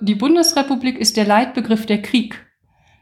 die 0.00 0.14
Bundesrepublik 0.14 0.98
ist 0.98 1.16
der 1.16 1.26
Leitbegriff 1.26 1.86
der 1.86 2.02
Krieg. 2.02 2.44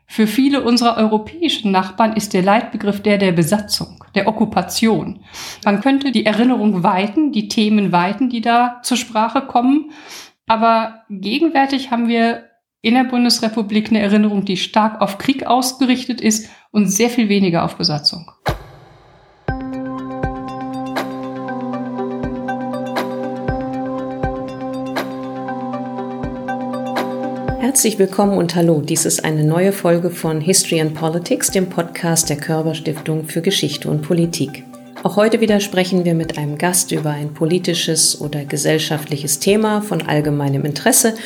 Für 0.06 0.26
viele 0.26 0.62
unserer 0.62 0.96
europäischen 0.96 1.72
Nachbarn 1.72 2.14
ist 2.14 2.32
der 2.32 2.42
Leitbegriff 2.42 3.02
der 3.02 3.18
der 3.18 3.32
Besatzung, 3.32 4.04
der 4.14 4.28
Okkupation. 4.28 5.24
Man 5.64 5.80
könnte 5.80 6.12
die 6.12 6.26
Erinnerung 6.26 6.82
weiten, 6.84 7.32
die 7.32 7.48
Themen 7.48 7.90
weiten, 7.90 8.30
die 8.30 8.40
da 8.40 8.80
zur 8.82 8.96
Sprache 8.96 9.42
kommen. 9.42 9.90
Aber 10.46 11.02
gegenwärtig 11.10 11.90
haben 11.90 12.06
wir 12.06 12.44
in 12.82 12.94
der 12.94 13.04
Bundesrepublik 13.04 13.88
eine 13.88 13.98
Erinnerung, 13.98 14.44
die 14.44 14.56
stark 14.56 15.00
auf 15.00 15.18
Krieg 15.18 15.44
ausgerichtet 15.44 16.20
ist 16.20 16.48
und 16.70 16.86
sehr 16.86 17.10
viel 17.10 17.28
weniger 17.28 17.64
auf 17.64 17.76
Besatzung. 17.76 18.30
Herzlich 27.76 27.98
willkommen 27.98 28.38
und 28.38 28.54
hallo. 28.54 28.80
Dies 28.80 29.04
ist 29.04 29.22
eine 29.22 29.44
neue 29.44 29.70
Folge 29.70 30.08
von 30.08 30.40
History 30.40 30.80
and 30.80 30.94
Politics, 30.94 31.50
dem 31.50 31.68
Podcast 31.68 32.30
der 32.30 32.38
Körber 32.38 32.74
Stiftung 32.74 33.24
für 33.24 33.42
Geschichte 33.42 33.90
und 33.90 34.00
Politik. 34.00 34.64
Auch 35.02 35.16
heute 35.16 35.42
wieder 35.42 35.60
sprechen 35.60 36.06
wir 36.06 36.14
mit 36.14 36.38
einem 36.38 36.56
Gast 36.56 36.90
über 36.90 37.10
ein 37.10 37.34
politisches 37.34 38.18
oder 38.18 38.46
gesellschaftliches 38.46 39.40
Thema 39.40 39.82
von 39.82 40.00
allgemeinem 40.00 40.64
Interesse 40.64 41.16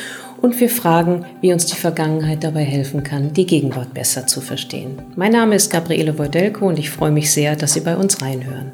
und 0.41 0.59
wir 0.59 0.69
fragen, 0.69 1.25
wie 1.39 1.53
uns 1.53 1.67
die 1.67 1.77
Vergangenheit 1.77 2.43
dabei 2.43 2.65
helfen 2.65 3.01
kann, 3.01 3.31
die 3.31 3.45
Gegenwart 3.45 3.93
besser 3.93 4.27
zu 4.27 4.41
verstehen. 4.41 5.01
Mein 5.15 5.31
Name 5.31 5.55
ist 5.55 5.71
Gabriele 5.71 6.19
Wojdelko 6.19 6.67
und 6.67 6.79
ich 6.79 6.89
freue 6.89 7.11
mich 7.11 7.31
sehr, 7.31 7.55
dass 7.55 7.75
Sie 7.75 7.79
bei 7.79 7.95
uns 7.95 8.21
reinhören. 8.21 8.73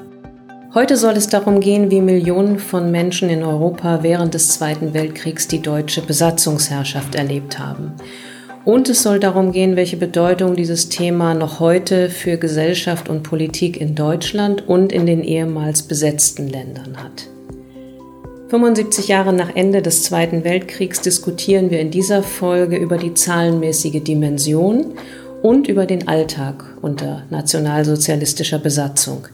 Heute 0.78 0.96
soll 0.96 1.14
es 1.14 1.28
darum 1.28 1.60
gehen, 1.60 1.90
wie 1.90 2.02
Millionen 2.02 2.60
von 2.60 2.92
Menschen 2.92 3.32
in 3.32 3.42
Europa 3.42 4.04
während 4.04 4.36
des 4.36 4.50
Zweiten 4.50 4.94
Weltkriegs 4.94 5.48
die 5.48 5.60
deutsche 5.60 6.04
Besatzungsherrschaft 6.04 7.16
erlebt 7.16 7.58
haben. 7.58 7.94
Und 8.64 8.88
es 8.88 9.02
soll 9.02 9.20
darum 9.20 9.52
gehen, 9.52 9.76
welche 9.76 9.98
Bedeutung 9.98 10.56
dieses 10.56 10.90
Thema 10.90 11.34
noch 11.34 11.60
heute 11.60 12.12
für 12.12 12.38
Gesellschaft 12.38 13.10
und 13.10 13.24
Politik 13.24 13.82
in 13.82 13.96
Deutschland 13.96 14.68
und 14.68 14.92
in 14.92 15.08
den 15.08 15.24
ehemals 15.24 15.82
besetzten 15.82 16.48
Ländern 16.48 16.98
hat. 17.04 17.28
75 18.50 19.08
Jahre 19.08 19.34
nach 19.34 19.56
Ende 19.56 19.82
des 19.82 20.04
Zweiten 20.04 20.44
Weltkriegs 20.44 21.02
diskutieren 21.02 21.72
wir 21.72 21.80
in 21.80 21.90
dieser 21.90 22.22
Folge 22.22 22.78
über 22.78 23.00
die 23.00 23.16
zahlenmäßige 23.16 24.04
Dimension 24.04 24.94
und 25.42 25.68
über 25.68 25.88
den 25.88 26.08
Alltag 26.08 26.64
unter 26.84 27.24
nationalsozialistischer 27.32 28.60
Besatzung 28.60 29.28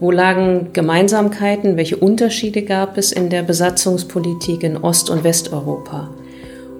wo 0.00 0.10
lagen 0.10 0.72
Gemeinsamkeiten? 0.72 1.76
Welche 1.76 1.96
Unterschiede 1.96 2.62
gab 2.62 2.98
es 2.98 3.12
in 3.12 3.30
der 3.30 3.42
Besatzungspolitik 3.42 4.62
in 4.62 4.76
Ost- 4.76 5.10
und 5.10 5.24
Westeuropa? 5.24 6.10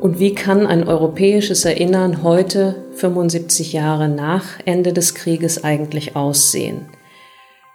Und 0.00 0.18
wie 0.18 0.34
kann 0.34 0.66
ein 0.66 0.86
europäisches 0.86 1.64
Erinnern 1.64 2.22
heute, 2.22 2.84
75 2.92 3.72
Jahre 3.72 4.08
nach 4.08 4.44
Ende 4.64 4.92
des 4.92 5.14
Krieges, 5.14 5.64
eigentlich 5.64 6.14
aussehen? 6.14 6.86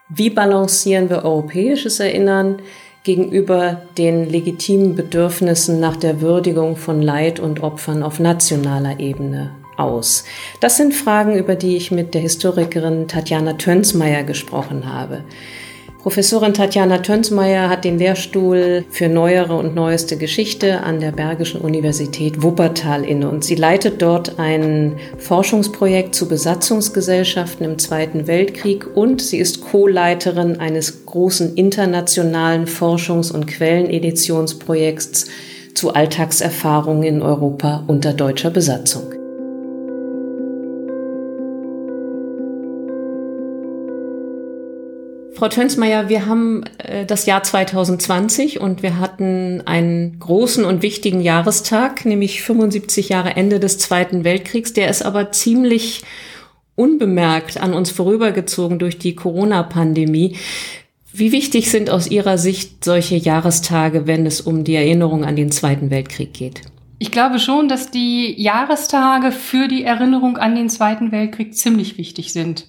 Wie 0.09 0.30
balancieren 0.30 1.09
wir 1.09 1.25
europäisches 1.25 2.00
Erinnern 2.00 2.62
gegenüber 3.03 3.81
den 3.97 4.30
legitimen 4.30 4.95
Bedürfnissen 4.95 5.80
nach 5.80 5.95
der 5.95 6.22
Würdigung 6.22 6.75
von 6.75 7.02
Leid 7.02 7.39
und 7.39 7.64
Opfern 7.64 8.03
auf 8.03 8.19
nationaler 8.19 9.00
Ebene 9.00 9.61
aus? 9.82 10.24
Das 10.60 10.78
sind 10.78 10.94
Fragen, 10.94 11.36
über 11.36 11.56
die 11.56 11.78
ich 11.78 11.92
mit 11.92 12.14
der 12.14 12.22
Historikerin 12.22 13.08
Tatjana 13.08 13.54
Tönsmeier 13.54 14.24
gesprochen 14.24 14.92
habe. 14.92 15.24
Professorin 16.02 16.56
Tatjana 16.56 16.98
Tönsmeier 16.98 17.70
hat 17.70 17.86
den 17.86 18.00
Lehrstuhl 18.00 18.86
für 18.90 19.08
neuere 19.08 19.56
und 19.56 19.76
neueste 19.76 20.18
Geschichte 20.18 20.82
an 20.82 21.00
der 21.00 21.12
Bergischen 21.12 21.62
Universität 21.62 22.42
Wuppertal 22.42 23.06
inne 23.06 23.30
und 23.30 23.44
sie 23.44 23.54
leitet 23.54 24.02
dort 24.02 24.40
ein 24.40 24.96
Forschungsprojekt 25.20 26.16
zu 26.16 26.28
Besatzungsgesellschaften 26.28 27.68
im 27.68 27.78
Zweiten 27.78 28.26
Weltkrieg 28.26 28.88
und 28.96 29.22
sie 29.22 29.38
ist 29.38 29.62
Co-Leiterin 29.62 30.59
eines 30.59 31.06
großen 31.06 31.53
internationalen 31.53 32.66
Forschungs- 32.66 33.31
und 33.31 33.46
Quelleneditionsprojekts 33.46 35.28
zu 35.75 35.94
Alltagserfahrungen 35.94 37.03
in 37.03 37.22
Europa 37.22 37.84
unter 37.86 38.13
deutscher 38.13 38.50
Besatzung. 38.50 39.21
Frau 45.41 45.47
Tönsmeier, 45.47 46.07
wir 46.07 46.28
haben 46.28 46.62
äh, 46.78 47.03
das 47.03 47.25
Jahr 47.25 47.41
2020 47.41 48.62
und 48.62 48.84
wir 48.84 49.00
hatten 49.00 49.63
einen 49.66 50.19
großen 50.19 50.63
und 50.63 50.84
wichtigen 50.84 51.19
Jahrestag, 51.19 52.06
nämlich 52.06 52.44
75 52.44 53.09
Jahre 53.09 53.35
Ende 53.35 53.59
des 53.59 53.80
Zweiten 53.80 54.24
Weltkriegs. 54.24 54.74
Der 54.74 54.88
ist 54.88 55.01
aber 55.01 55.31
ziemlich 55.31 56.03
unbemerkt 56.75 57.59
an 57.59 57.74
uns 57.74 57.90
vorübergezogen 57.90 58.78
durch 58.78 59.00
die 59.00 59.16
Corona-Pandemie. 59.16 60.38
Wie 61.12 61.31
wichtig 61.31 61.72
sind 61.72 61.90
aus 61.90 62.06
Ihrer 62.06 62.38
Sicht 62.38 62.85
solche 62.85 63.16
Jahrestage, 63.16 64.06
wenn 64.06 64.28
es 64.28 64.41
um 64.41 64.63
die 64.63 64.75
Erinnerung 64.75 65.25
an 65.25 65.35
den 65.35 65.51
Zweiten 65.51 65.90
Weltkrieg 65.90 66.35
geht? 66.35 66.62
Ich 67.00 67.09
glaube 67.09 67.40
schon, 67.40 67.68
dass 67.68 67.90
die 67.90 68.40
Jahrestage 68.40 69.31
für 69.31 69.68
die 69.68 69.85
Erinnerung 69.85 70.38
an 70.38 70.53
den 70.53 70.69
Zweiten 70.69 71.12
Weltkrieg 71.12 71.56
ziemlich 71.56 71.97
wichtig 71.97 72.31
sind. 72.31 72.68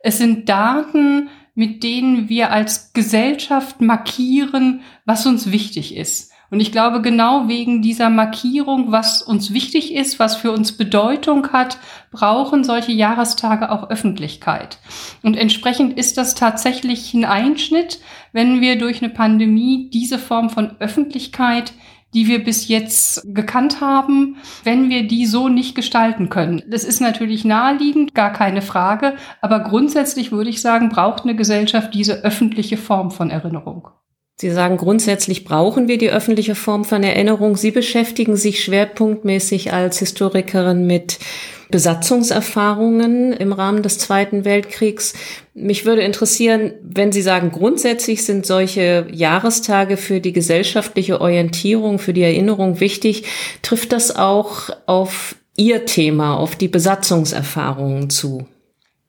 Es 0.00 0.16
sind 0.16 0.48
Daten, 0.48 1.28
mit 1.54 1.82
denen 1.82 2.28
wir 2.28 2.50
als 2.50 2.92
Gesellschaft 2.92 3.80
markieren, 3.80 4.80
was 5.04 5.26
uns 5.26 5.50
wichtig 5.50 5.96
ist. 5.96 6.32
Und 6.50 6.60
ich 6.60 6.70
glaube, 6.70 7.00
genau 7.02 7.48
wegen 7.48 7.82
dieser 7.82 8.10
Markierung, 8.10 8.92
was 8.92 9.22
uns 9.22 9.52
wichtig 9.52 9.92
ist, 9.92 10.20
was 10.20 10.36
für 10.36 10.52
uns 10.52 10.76
Bedeutung 10.76 11.52
hat, 11.52 11.78
brauchen 12.12 12.62
solche 12.62 12.92
Jahrestage 12.92 13.72
auch 13.72 13.90
Öffentlichkeit. 13.90 14.78
Und 15.22 15.36
entsprechend 15.36 15.98
ist 15.98 16.16
das 16.16 16.34
tatsächlich 16.34 17.12
ein 17.12 17.24
Einschnitt, 17.24 17.98
wenn 18.32 18.60
wir 18.60 18.78
durch 18.78 19.02
eine 19.02 19.12
Pandemie 19.12 19.90
diese 19.92 20.18
Form 20.18 20.50
von 20.50 20.76
Öffentlichkeit 20.78 21.72
die 22.14 22.28
wir 22.28 22.42
bis 22.42 22.68
jetzt 22.68 23.22
gekannt 23.34 23.80
haben, 23.80 24.36
wenn 24.62 24.88
wir 24.88 25.06
die 25.06 25.26
so 25.26 25.48
nicht 25.48 25.74
gestalten 25.74 26.28
können. 26.28 26.62
Das 26.68 26.84
ist 26.84 27.00
natürlich 27.00 27.44
naheliegend, 27.44 28.14
gar 28.14 28.32
keine 28.32 28.62
Frage, 28.62 29.14
aber 29.40 29.60
grundsätzlich 29.60 30.32
würde 30.32 30.50
ich 30.50 30.60
sagen, 30.60 30.88
braucht 30.88 31.24
eine 31.24 31.36
Gesellschaft 31.36 31.92
diese 31.92 32.24
öffentliche 32.24 32.76
Form 32.76 33.10
von 33.10 33.30
Erinnerung. 33.30 33.88
Sie 34.36 34.50
sagen, 34.50 34.78
grundsätzlich 34.78 35.44
brauchen 35.44 35.86
wir 35.86 35.96
die 35.96 36.10
öffentliche 36.10 36.56
Form 36.56 36.84
von 36.84 37.04
Erinnerung. 37.04 37.56
Sie 37.56 37.70
beschäftigen 37.70 38.36
sich 38.36 38.64
schwerpunktmäßig 38.64 39.72
als 39.72 40.00
Historikerin 40.00 40.88
mit 40.88 41.20
Besatzungserfahrungen 41.74 43.32
im 43.32 43.52
Rahmen 43.52 43.82
des 43.82 43.98
Zweiten 43.98 44.44
Weltkriegs. 44.44 45.12
Mich 45.54 45.84
würde 45.84 46.02
interessieren, 46.02 46.74
wenn 46.84 47.10
Sie 47.10 47.20
sagen, 47.20 47.50
grundsätzlich 47.50 48.24
sind 48.24 48.46
solche 48.46 49.08
Jahrestage 49.10 49.96
für 49.96 50.20
die 50.20 50.32
gesellschaftliche 50.32 51.20
Orientierung, 51.20 51.98
für 51.98 52.12
die 52.12 52.22
Erinnerung 52.22 52.78
wichtig, 52.78 53.24
trifft 53.62 53.90
das 53.90 54.14
auch 54.14 54.70
auf 54.86 55.34
Ihr 55.56 55.84
Thema, 55.84 56.36
auf 56.36 56.54
die 56.54 56.68
Besatzungserfahrungen 56.68 58.08
zu? 58.08 58.46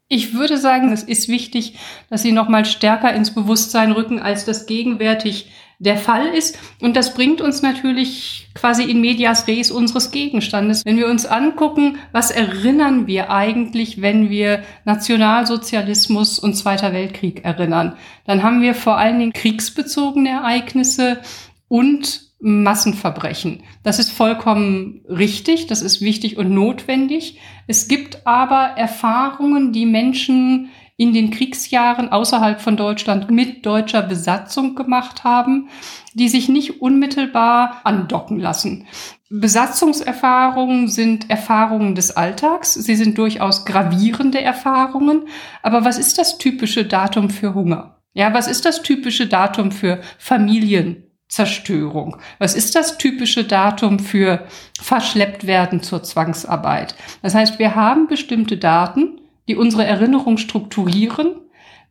Ich 0.07 0.33
würde 0.33 0.57
sagen, 0.57 0.91
es 0.91 1.03
ist 1.03 1.27
wichtig, 1.27 1.77
dass 2.09 2.23
sie 2.23 2.31
noch 2.31 2.49
mal 2.49 2.65
stärker 2.65 3.13
ins 3.13 3.35
Bewusstsein 3.35 3.91
rücken, 3.91 4.17
als 4.17 4.43
das 4.43 4.65
gegenwärtig 4.65 5.51
der 5.79 5.97
Fall 5.97 6.27
ist. 6.27 6.57
Und 6.81 6.95
das 6.95 7.13
bringt 7.13 7.41
uns 7.41 7.61
natürlich 7.61 8.49
quasi 8.53 8.83
in 8.83 9.01
medias 9.01 9.47
res 9.47 9.71
unseres 9.71 10.11
Gegenstandes. 10.11 10.85
Wenn 10.85 10.97
wir 10.97 11.07
uns 11.07 11.25
angucken, 11.25 11.97
was 12.11 12.31
erinnern 12.31 13.07
wir 13.07 13.29
eigentlich, 13.29 14.01
wenn 14.01 14.29
wir 14.29 14.63
Nationalsozialismus 14.85 16.39
und 16.39 16.55
Zweiter 16.55 16.93
Weltkrieg 16.93 17.43
erinnern, 17.43 17.97
dann 18.25 18.43
haben 18.43 18.61
wir 18.61 18.73
vor 18.73 18.97
allen 18.97 19.19
Dingen 19.19 19.33
kriegsbezogene 19.33 20.29
Ereignisse 20.29 21.19
und 21.67 22.25
Massenverbrechen. 22.39 23.63
Das 23.83 23.97
ist 23.97 24.11
vollkommen 24.11 25.01
richtig, 25.09 25.67
das 25.67 25.81
ist 25.81 26.01
wichtig 26.01 26.37
und 26.37 26.51
notwendig. 26.51 27.39
Es 27.66 27.87
gibt 27.87 28.28
aber 28.28 28.78
Erfahrungen, 28.78 29.73
die 29.73 29.85
Menschen 29.85 30.69
in 30.97 31.13
den 31.13 31.29
Kriegsjahren 31.31 32.09
außerhalb 32.09 32.61
von 32.61 32.77
Deutschland 32.77 33.29
mit 33.29 33.65
deutscher 33.65 34.01
Besatzung 34.01 34.75
gemacht 34.75 35.23
haben, 35.23 35.69
die 36.13 36.29
sich 36.29 36.47
nicht 36.47 36.81
unmittelbar 36.81 37.81
andocken 37.83 38.39
lassen. 38.39 38.87
Besatzungserfahrungen 39.29 40.87
sind 40.87 41.29
Erfahrungen 41.29 41.95
des 41.95 42.15
Alltags. 42.15 42.73
Sie 42.73 42.95
sind 42.95 43.17
durchaus 43.17 43.65
gravierende 43.65 44.41
Erfahrungen. 44.41 45.27
Aber 45.61 45.83
was 45.83 45.97
ist 45.97 46.17
das 46.17 46.37
typische 46.37 46.85
Datum 46.85 47.29
für 47.29 47.53
Hunger? 47.53 47.97
Ja, 48.13 48.33
was 48.33 48.47
ist 48.47 48.63
das 48.63 48.81
typische 48.81 49.27
Datum 49.27 49.71
für 49.71 49.99
Familien? 50.17 51.01
Zerstörung. 51.27 52.17
Was 52.37 52.53
ist 52.53 52.75
das 52.75 52.99
typische 52.99 53.43
Datum 53.43 53.97
für 53.99 54.45
verschleppt 54.79 55.47
werden 55.47 55.81
zur 55.81 56.03
Zwangsarbeit? 56.03 56.95
Das 57.23 57.33
heißt, 57.33 57.57
wir 57.57 57.75
haben 57.75 58.07
bestimmte 58.07 58.57
Daten, 58.57 59.19
die 59.47 59.55
unsere 59.55 59.85
Erinnerung 59.85 60.37
strukturieren. 60.37 61.41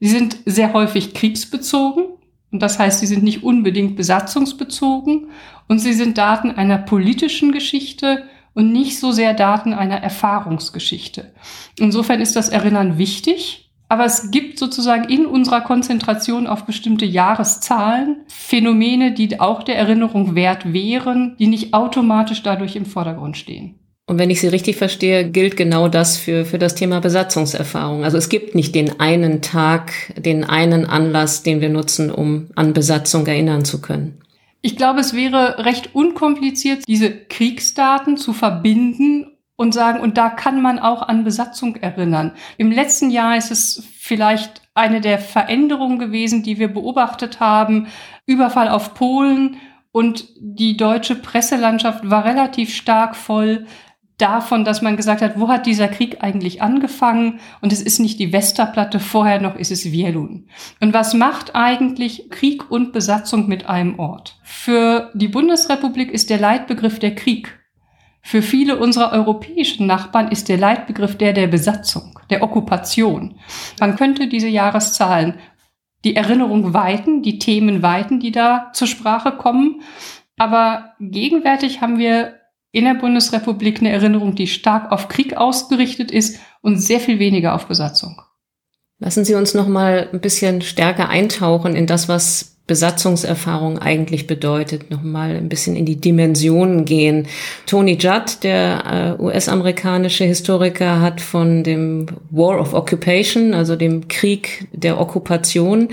Sie 0.00 0.08
sind 0.08 0.38
sehr 0.44 0.72
häufig 0.72 1.14
kriegsbezogen. 1.14 2.04
Und 2.50 2.60
das 2.60 2.78
heißt, 2.78 3.00
sie 3.00 3.06
sind 3.06 3.24
nicht 3.24 3.42
unbedingt 3.42 3.96
besatzungsbezogen. 3.96 5.28
Und 5.68 5.78
sie 5.78 5.92
sind 5.92 6.18
Daten 6.18 6.50
einer 6.50 6.78
politischen 6.78 7.52
Geschichte 7.52 8.24
und 8.54 8.72
nicht 8.72 8.98
so 8.98 9.12
sehr 9.12 9.34
Daten 9.34 9.74
einer 9.74 9.96
Erfahrungsgeschichte. 9.96 11.32
Insofern 11.78 12.20
ist 12.20 12.36
das 12.36 12.48
Erinnern 12.48 12.98
wichtig, 12.98 13.64
aber 13.88 14.04
es 14.04 14.30
gibt 14.30 14.58
sozusagen 14.58 15.08
in 15.08 15.26
unserer 15.26 15.60
Konzentration 15.60 16.46
auf 16.46 16.64
bestimmte 16.64 17.04
Jahreszahlen 17.04 18.22
Phänomene, 18.28 19.12
die 19.12 19.40
auch 19.40 19.62
der 19.62 19.76
Erinnerung 19.76 20.34
wert 20.34 20.72
wären, 20.72 21.36
die 21.38 21.48
nicht 21.48 21.74
automatisch 21.74 22.42
dadurch 22.42 22.76
im 22.76 22.86
Vordergrund 22.86 23.36
stehen. 23.36 23.78
Und 24.06 24.18
wenn 24.18 24.28
ich 24.28 24.40
Sie 24.40 24.48
richtig 24.48 24.76
verstehe, 24.76 25.30
gilt 25.30 25.56
genau 25.56 25.88
das 25.88 26.18
für, 26.18 26.44
für 26.44 26.58
das 26.58 26.74
Thema 26.74 27.00
Besatzungserfahrung. 27.00 28.04
Also 28.04 28.18
es 28.18 28.28
gibt 28.28 28.54
nicht 28.54 28.74
den 28.74 29.00
einen 29.00 29.40
Tag, 29.40 29.92
den 30.16 30.44
einen 30.44 30.84
Anlass, 30.84 31.42
den 31.42 31.62
wir 31.62 31.70
nutzen, 31.70 32.10
um 32.10 32.50
an 32.54 32.74
Besatzung 32.74 33.26
erinnern 33.26 33.64
zu 33.64 33.80
können. 33.80 34.20
Ich 34.60 34.76
glaube, 34.76 35.00
es 35.00 35.14
wäre 35.14 35.64
recht 35.64 35.94
unkompliziert, 35.94 36.84
diese 36.86 37.10
Kriegsdaten 37.10 38.16
zu 38.18 38.34
verbinden 38.34 39.26
und 39.56 39.72
sagen, 39.72 40.00
und 40.00 40.18
da 40.18 40.28
kann 40.28 40.60
man 40.60 40.78
auch 40.78 41.02
an 41.02 41.24
Besatzung 41.24 41.76
erinnern. 41.76 42.32
Im 42.58 42.70
letzten 42.70 43.10
Jahr 43.10 43.36
ist 43.36 43.50
es 43.50 43.86
vielleicht 43.98 44.62
eine 44.74 45.00
der 45.00 45.18
Veränderungen 45.18 45.98
gewesen, 45.98 46.42
die 46.42 46.58
wir 46.58 46.68
beobachtet 46.68 47.40
haben. 47.40 47.86
Überfall 48.26 48.68
auf 48.68 48.94
Polen 48.94 49.56
und 49.92 50.28
die 50.38 50.76
deutsche 50.76 51.14
Presselandschaft 51.14 52.10
war 52.10 52.24
relativ 52.24 52.74
stark 52.74 53.16
voll 53.16 53.66
davon, 54.18 54.64
dass 54.64 54.82
man 54.82 54.96
gesagt 54.96 55.22
hat, 55.22 55.38
wo 55.38 55.48
hat 55.48 55.66
dieser 55.66 55.88
Krieg 55.88 56.18
eigentlich 56.22 56.62
angefangen? 56.62 57.40
Und 57.60 57.72
es 57.72 57.82
ist 57.82 57.98
nicht 57.98 58.18
die 58.18 58.32
Westerplatte, 58.32 59.00
vorher 59.00 59.40
noch 59.40 59.56
ist 59.56 59.72
es 59.72 59.90
Wielun. 59.90 60.48
Und 60.80 60.94
was 60.94 61.14
macht 61.14 61.54
eigentlich 61.54 62.30
Krieg 62.30 62.70
und 62.70 62.92
Besatzung 62.92 63.48
mit 63.48 63.68
einem 63.68 63.98
Ort? 63.98 64.38
Für 64.42 65.10
die 65.14 65.28
Bundesrepublik 65.28 66.12
ist 66.12 66.30
der 66.30 66.38
Leitbegriff 66.38 66.98
der 66.98 67.14
Krieg. 67.14 67.58
Für 68.22 68.40
viele 68.40 68.78
unserer 68.78 69.12
europäischen 69.12 69.86
Nachbarn 69.86 70.28
ist 70.28 70.48
der 70.48 70.56
Leitbegriff 70.56 71.18
der 71.18 71.34
der 71.34 71.46
Besatzung, 71.46 72.18
der 72.30 72.42
Okkupation. 72.42 73.38
Man 73.80 73.96
könnte 73.96 74.28
diese 74.28 74.48
Jahreszahlen 74.48 75.34
die 76.04 76.16
Erinnerung 76.16 76.72
weiten, 76.72 77.22
die 77.22 77.38
Themen 77.38 77.82
weiten, 77.82 78.20
die 78.20 78.32
da 78.32 78.70
zur 78.72 78.86
Sprache 78.86 79.32
kommen. 79.32 79.82
Aber 80.38 80.94
gegenwärtig 81.00 81.80
haben 81.80 81.98
wir 81.98 82.40
in 82.74 82.84
der 82.84 82.94
Bundesrepublik 82.94 83.78
eine 83.78 83.90
Erinnerung, 83.90 84.34
die 84.34 84.48
stark 84.48 84.90
auf 84.90 85.06
Krieg 85.06 85.36
ausgerichtet 85.36 86.10
ist 86.10 86.40
und 86.60 86.78
sehr 86.78 86.98
viel 86.98 87.20
weniger 87.20 87.54
auf 87.54 87.66
Besatzung. 87.66 88.20
Lassen 88.98 89.24
Sie 89.24 89.36
uns 89.36 89.54
noch 89.54 89.68
mal 89.68 90.08
ein 90.12 90.20
bisschen 90.20 90.60
stärker 90.60 91.08
eintauchen 91.08 91.76
in 91.76 91.86
das, 91.86 92.08
was 92.08 92.56
Besatzungserfahrung 92.66 93.78
eigentlich 93.78 94.26
bedeutet, 94.26 94.90
nochmal 94.90 95.36
ein 95.36 95.50
bisschen 95.50 95.76
in 95.76 95.84
die 95.84 96.00
Dimensionen 96.00 96.84
gehen. 96.84 97.28
Tony 97.66 97.96
Judd, 98.00 98.42
der 98.42 99.16
äh, 99.20 99.22
US-amerikanische 99.22 100.24
Historiker, 100.24 101.00
hat 101.00 101.20
von 101.20 101.62
dem 101.62 102.06
War 102.30 102.58
of 102.58 102.72
Occupation, 102.72 103.54
also 103.54 103.76
dem 103.76 104.08
Krieg 104.08 104.66
der 104.72 104.98
Okkupation 104.98 105.90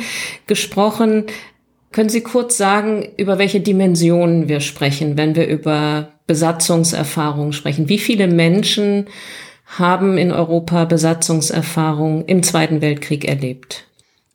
gesprochen. 0.47 1.25
Können 1.91 2.09
Sie 2.09 2.21
kurz 2.21 2.57
sagen, 2.57 3.05
über 3.17 3.37
welche 3.37 3.59
Dimensionen 3.59 4.47
wir 4.47 4.61
sprechen, 4.61 5.17
wenn 5.17 5.35
wir 5.35 5.47
über 5.47 6.09
Besatzungserfahrung 6.25 7.51
sprechen? 7.51 7.89
Wie 7.89 7.99
viele 7.99 8.27
Menschen 8.27 9.07
haben 9.65 10.17
in 10.17 10.31
Europa 10.31 10.85
Besatzungserfahrung 10.85 12.25
im 12.25 12.43
Zweiten 12.43 12.81
Weltkrieg 12.81 13.25
erlebt? 13.25 13.85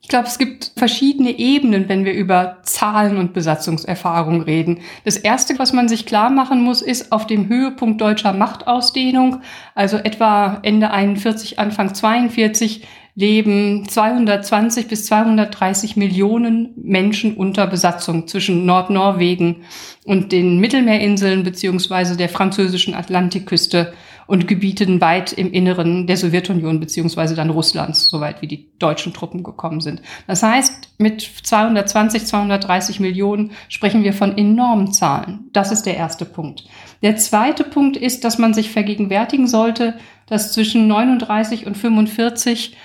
Ich 0.03 0.08
glaube, 0.08 0.29
es 0.29 0.38
gibt 0.38 0.70
verschiedene 0.76 1.37
Ebenen, 1.37 1.88
wenn 1.88 2.05
wir 2.05 2.12
über 2.12 2.58
Zahlen 2.62 3.17
und 3.17 3.32
Besatzungserfahrung 3.32 4.43
reden. 4.43 4.79
Das 5.05 5.17
Erste, 5.17 5.59
was 5.59 5.73
man 5.73 5.88
sich 5.88 6.06
klar 6.06 6.31
machen 6.31 6.62
muss, 6.62 6.81
ist 6.81 7.11
auf 7.11 7.26
dem 7.26 7.49
Höhepunkt 7.49 8.00
deutscher 8.00 8.32
Machtausdehnung, 8.32 9.41
also 9.75 9.97
etwa 9.97 10.61
Ende 10.62 10.93
41, 10.93 11.59
Anfang 11.59 11.93
42, 11.93 12.87
leben 13.17 13.89
220 13.89 14.89
bis 14.89 15.07
230 15.07 15.97
Millionen 15.97 16.75
Menschen 16.77 17.35
unter 17.35 17.67
Besatzung 17.67 18.29
zwischen 18.29 18.67
Nordnorwegen 18.67 19.65
und 20.05 20.33
den 20.33 20.59
Mittelmeerinseln 20.61 21.43
beziehungsweise 21.43 22.19
der 22.19 22.29
französischen 22.29 22.95
Atlantikküste 22.95 23.95
und 24.27 24.47
Gebieten 24.47 25.01
weit 25.01 25.33
im 25.33 25.51
Inneren 25.53 26.07
der 26.07 26.19
Sowjetunion 26.19 26.79
beziehungsweise 26.79 27.35
dann 27.35 27.49
Russlands, 27.49 28.09
soweit 28.09 28.43
wie 28.43 28.49
die 28.49 28.69
deutschen 28.79 29.15
Truppen 29.15 29.43
gekommen 29.43 29.81
sind. 29.81 30.03
Das 30.27 30.43
heißt, 30.43 30.91
mit 30.99 31.23
220, 31.23 32.27
230 32.27 33.01
Millionen 33.01 33.53
sprechen 33.69 34.05
wir 34.05 34.12
von 34.12 34.37
enormen 34.37 34.93
Zahlen. 34.93 35.49
Das 35.53 35.73
ist 35.73 35.85
der 35.85 35.97
erste 35.97 36.27
Punkt. 36.27 36.65
Der 37.03 37.17
zweite 37.17 37.65
Punkt 37.65 37.97
ist, 37.97 38.25
dass 38.25 38.37
man 38.37 38.53
sich 38.53 38.71
vergegenwärtigen 38.71 39.47
sollte, 39.47 39.95
dass 40.27 40.53
zwischen 40.53 40.87
39 40.89 41.67
und 41.67 41.77
45 41.77 42.77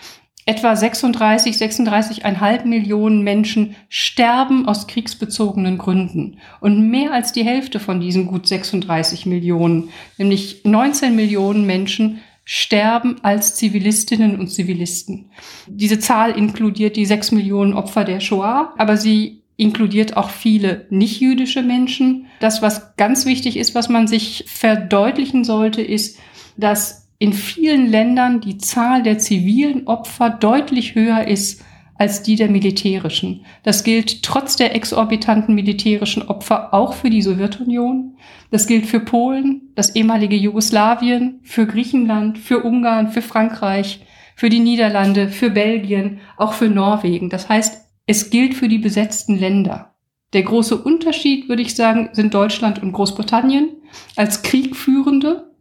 etwa 0.46 0.76
36, 0.76 1.56
36,5 1.56 2.66
Millionen 2.66 3.22
Menschen 3.24 3.76
sterben 3.90 4.68
aus 4.68 4.88
kriegsbezogenen 4.88 5.78
Gründen. 5.78 6.38
Und 6.60 6.90
mehr 6.90 7.14
als 7.14 7.32
die 7.32 7.44
Hälfte 7.44 7.80
von 7.80 8.00
diesen 8.00 8.28
gut 8.28 8.48
36 8.48 9.26
Millionen, 9.26 9.90
nämlich 10.18 10.62
19 10.64 11.16
Millionen 11.16 11.66
Menschen, 11.66 12.22
sterben 12.44 13.18
als 13.22 13.56
Zivilistinnen 13.56 14.40
und 14.40 14.48
Zivilisten. 14.48 15.30
Diese 15.68 16.00
Zahl 16.00 16.32
inkludiert 16.32 16.96
die 16.96 17.06
6 17.06 17.32
Millionen 17.32 17.74
Opfer 17.74 18.04
der 18.04 18.20
Shoah, 18.20 18.74
aber 18.78 18.98
sie 18.98 19.44
inkludiert 19.58 20.18
auch 20.18 20.32
viele 20.32 20.88
nicht-jüdische 20.90 21.62
Menschen. 21.62 22.26
Das, 22.40 22.64
was 22.64 22.96
ganz 22.98 23.26
wichtig 23.26 23.58
ist, 23.58 23.76
was 23.76 23.90
man 23.90 24.08
sich 24.08 24.46
verdeutlichen 24.48 25.44
sollte, 25.44 25.84
ist, 25.84 26.18
dass 26.58 27.01
in 27.22 27.34
vielen 27.34 27.86
Ländern 27.86 28.42
die 28.42 28.58
Zahl 28.58 29.04
der 29.04 29.20
zivilen 29.20 29.86
Opfer 29.86 30.32
deutlich 30.32 30.96
höher 30.96 31.28
ist 31.28 31.64
als 31.94 32.24
die 32.24 32.36
der 32.36 32.50
militärischen. 32.50 33.46
Das 33.62 33.84
gilt 33.84 34.24
trotz 34.24 34.56
der 34.56 34.74
exorbitanten 34.74 35.54
militärischen 35.54 36.28
Opfer 36.28 36.74
auch 36.74 36.94
für 36.94 37.12
die 37.12 37.22
Sowjetunion. 37.22 38.18
Das 38.50 38.66
gilt 38.66 38.88
für 38.88 39.02
Polen, 39.02 39.72
das 39.76 39.96
ehemalige 39.96 40.36
Jugoslawien, 40.36 41.42
für 41.44 41.68
Griechenland, 41.68 42.40
für 42.40 42.64
Ungarn, 42.64 43.10
für 43.12 43.22
Frankreich, 43.22 44.04
für 44.36 44.50
die 44.50 44.60
Niederlande, 44.60 45.30
für 45.30 45.52
Belgien, 45.52 46.22
auch 46.38 46.54
für 46.54 46.70
Norwegen. 46.70 47.30
Das 47.30 47.48
heißt, 47.48 47.86
es 48.08 48.32
gilt 48.32 48.56
für 48.56 48.68
die 48.68 48.80
besetzten 48.80 49.38
Länder. 49.38 49.94
Der 50.34 50.42
große 50.42 50.76
Unterschied, 50.76 51.50
würde 51.50 51.62
ich 51.62 51.76
sagen, 51.76 52.10
sind 52.14 52.34
Deutschland 52.34 52.82
und 52.82 52.94
Großbritannien 52.94 53.70
als 54.16 54.42
Kriegführende 54.42 55.01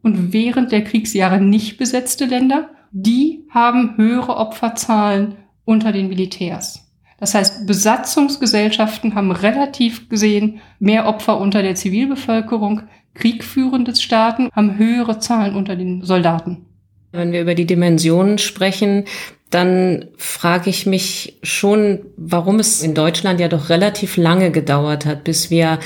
und 0.03 0.33
während 0.33 0.73
der 0.73 0.85
Kriegsjahre 0.85 1.41
nicht 1.41 1.79
besetzte 1.79 2.25
Länder, 2.25 2.71
die 2.93 3.45
haben 3.51 3.97
höhere 3.97 4.37
Opferzahlen 4.37 5.37
unter 5.65 5.93
den 5.93 6.09
Militärs. 6.09 6.91
Das 7.19 7.35
heißt, 7.35 7.67
Besatzungsgesellschaften 7.67 9.15
haben 9.15 9.31
relativ 9.31 10.09
gesehen 10.09 10.61
mehr 10.79 11.07
Opfer 11.07 11.39
unter 11.39 11.63
der 11.63 11.75
Zivilbevölkerung. 11.75 12.83
Kriegführende 13.15 13.95
Staaten 13.95 14.49
haben 14.53 14.79
höhere 14.79 15.19
Zahlen 15.19 15.55
unter 15.55 15.77
den 15.77 16.03
Soldaten. 16.03 16.65
Wenn 17.13 17.33
wir 17.33 17.43
über 17.43 17.55
die 17.55 17.67
Dimensionen 17.67 18.39
sprechen, 18.39 19.05
dann 19.51 20.07
frage 20.17 20.71
ich 20.71 20.87
mich 20.87 21.39
schon, 21.43 22.07
warum 22.17 22.61
es 22.61 22.83
in 22.83 22.95
Deutschland 22.95 23.41
ja 23.41 23.49
doch 23.49 23.69
relativ 23.69 24.17
lange 24.17 24.53
gedauert 24.53 25.05
hat, 25.05 25.25
bis 25.25 25.51
wir 25.51 25.81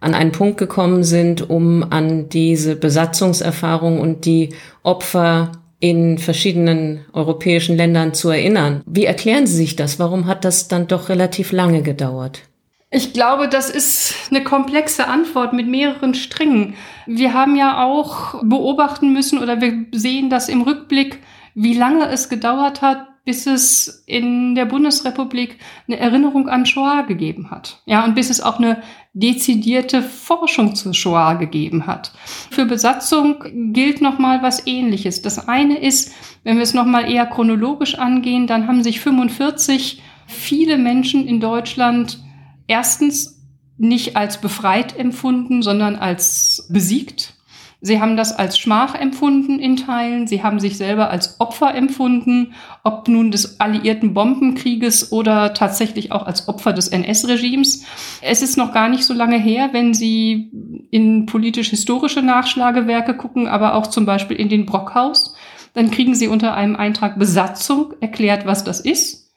an 0.00 0.14
einen 0.14 0.32
Punkt 0.32 0.58
gekommen 0.58 1.04
sind, 1.04 1.48
um 1.48 1.84
an 1.90 2.28
diese 2.28 2.76
Besatzungserfahrung 2.76 4.00
und 4.00 4.24
die 4.24 4.50
Opfer 4.82 5.52
in 5.80 6.18
verschiedenen 6.18 7.04
europäischen 7.12 7.76
Ländern 7.76 8.14
zu 8.14 8.30
erinnern. 8.30 8.82
Wie 8.86 9.04
erklären 9.04 9.46
Sie 9.46 9.56
sich 9.56 9.76
das? 9.76 9.98
Warum 9.98 10.26
hat 10.26 10.44
das 10.44 10.68
dann 10.68 10.88
doch 10.88 11.08
relativ 11.08 11.52
lange 11.52 11.82
gedauert? 11.82 12.42
Ich 12.90 13.12
glaube, 13.12 13.48
das 13.48 13.68
ist 13.68 14.14
eine 14.30 14.42
komplexe 14.42 15.06
Antwort 15.08 15.52
mit 15.52 15.68
mehreren 15.68 16.14
Strängen. 16.14 16.74
Wir 17.06 17.34
haben 17.34 17.54
ja 17.54 17.84
auch 17.84 18.42
beobachten 18.42 19.12
müssen 19.12 19.38
oder 19.38 19.60
wir 19.60 19.84
sehen 19.92 20.30
das 20.30 20.48
im 20.48 20.62
Rückblick, 20.62 21.18
wie 21.54 21.74
lange 21.74 22.08
es 22.08 22.30
gedauert 22.30 22.80
hat, 22.80 23.07
bis 23.28 23.46
es 23.46 24.04
in 24.06 24.54
der 24.54 24.64
Bundesrepublik 24.64 25.58
eine 25.86 25.98
Erinnerung 25.98 26.48
an 26.48 26.64
Shoah 26.64 27.02
gegeben 27.02 27.50
hat. 27.50 27.82
Ja, 27.84 28.02
und 28.06 28.14
bis 28.14 28.30
es 28.30 28.40
auch 28.40 28.58
eine 28.58 28.82
dezidierte 29.12 30.00
Forschung 30.00 30.74
zur 30.74 30.94
Shoah 30.94 31.34
gegeben 31.34 31.86
hat. 31.86 32.14
Für 32.50 32.64
Besatzung 32.64 33.74
gilt 33.74 34.00
nochmal 34.00 34.42
was 34.42 34.66
ähnliches. 34.66 35.20
Das 35.20 35.46
eine 35.46 35.76
ist, 35.76 36.10
wenn 36.42 36.56
wir 36.56 36.62
es 36.62 36.72
nochmal 36.72 37.12
eher 37.12 37.26
chronologisch 37.26 37.98
angehen, 37.98 38.46
dann 38.46 38.66
haben 38.66 38.82
sich 38.82 38.98
45 39.00 40.02
viele 40.26 40.78
Menschen 40.78 41.28
in 41.28 41.38
Deutschland 41.38 42.24
erstens 42.66 43.44
nicht 43.76 44.16
als 44.16 44.40
befreit 44.40 44.98
empfunden, 44.98 45.60
sondern 45.60 45.96
als 45.96 46.66
besiegt. 46.70 47.34
Sie 47.80 48.00
haben 48.00 48.16
das 48.16 48.32
als 48.36 48.58
Schmach 48.58 48.96
empfunden 48.96 49.60
in 49.60 49.76
Teilen. 49.76 50.26
Sie 50.26 50.42
haben 50.42 50.58
sich 50.58 50.76
selber 50.76 51.10
als 51.10 51.40
Opfer 51.40 51.74
empfunden, 51.74 52.54
ob 52.82 53.06
nun 53.06 53.30
des 53.30 53.60
alliierten 53.60 54.14
Bombenkrieges 54.14 55.12
oder 55.12 55.54
tatsächlich 55.54 56.10
auch 56.10 56.26
als 56.26 56.48
Opfer 56.48 56.72
des 56.72 56.88
NS-Regimes. 56.88 57.84
Es 58.20 58.42
ist 58.42 58.56
noch 58.56 58.72
gar 58.72 58.88
nicht 58.88 59.04
so 59.04 59.14
lange 59.14 59.38
her, 59.38 59.68
wenn 59.72 59.94
Sie 59.94 60.50
in 60.90 61.26
politisch-historische 61.26 62.20
Nachschlagewerke 62.22 63.16
gucken, 63.16 63.46
aber 63.46 63.74
auch 63.74 63.86
zum 63.86 64.06
Beispiel 64.06 64.38
in 64.38 64.48
den 64.48 64.66
Brockhaus. 64.66 65.36
Dann 65.74 65.92
kriegen 65.92 66.16
Sie 66.16 66.26
unter 66.26 66.54
einem 66.54 66.74
Eintrag 66.74 67.16
Besatzung 67.16 67.94
erklärt, 68.00 68.44
was 68.44 68.64
das 68.64 68.80
ist. 68.80 69.27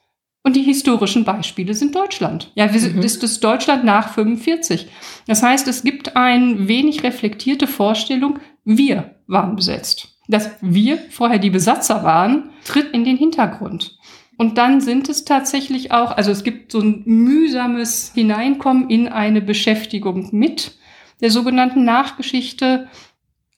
Und 0.44 0.56
die 0.56 0.64
historischen 0.64 1.24
Beispiele 1.24 1.74
sind 1.74 1.96
Deutschland. 1.96 2.52
Ja, 2.56 2.74
wir, 2.74 2.82
mhm. 2.82 3.02
ist 3.02 3.22
das 3.22 3.40
Deutschland 3.40 3.84
nach 3.84 4.14
45. 4.14 4.88
Das 5.28 5.44
heißt, 5.44 5.68
es 5.68 5.84
gibt 5.84 6.16
eine 6.16 6.68
wenig 6.68 7.04
reflektierte 7.04 7.68
Vorstellung, 7.68 8.40
wir 8.64 9.16
waren 9.28 9.56
besetzt. 9.56 10.08
Dass 10.28 10.50
wir 10.62 10.98
vorher 10.98 11.40
die 11.40 11.50
Besatzer 11.50 12.04
waren, 12.04 12.50
tritt 12.66 12.92
in 12.94 13.04
den 13.04 13.18
Hintergrund. 13.18 13.98
Und 14.38 14.58
dann 14.58 14.82
sind 14.82 15.10
es 15.10 15.26
tatsächlich 15.26 15.92
auch, 15.92 16.18
also 16.18 16.32
es 16.32 16.44
gibt 16.44 16.72
so 16.72 16.80
ein 16.80 17.04
mühsames 17.06 18.12
Hineinkommen 18.16 18.90
in 18.90 19.08
eine 19.08 19.42
Beschäftigung 19.42 20.30
mit 20.32 20.78
der 21.22 21.30
sogenannten 21.30 21.84
Nachgeschichte, 21.84 22.88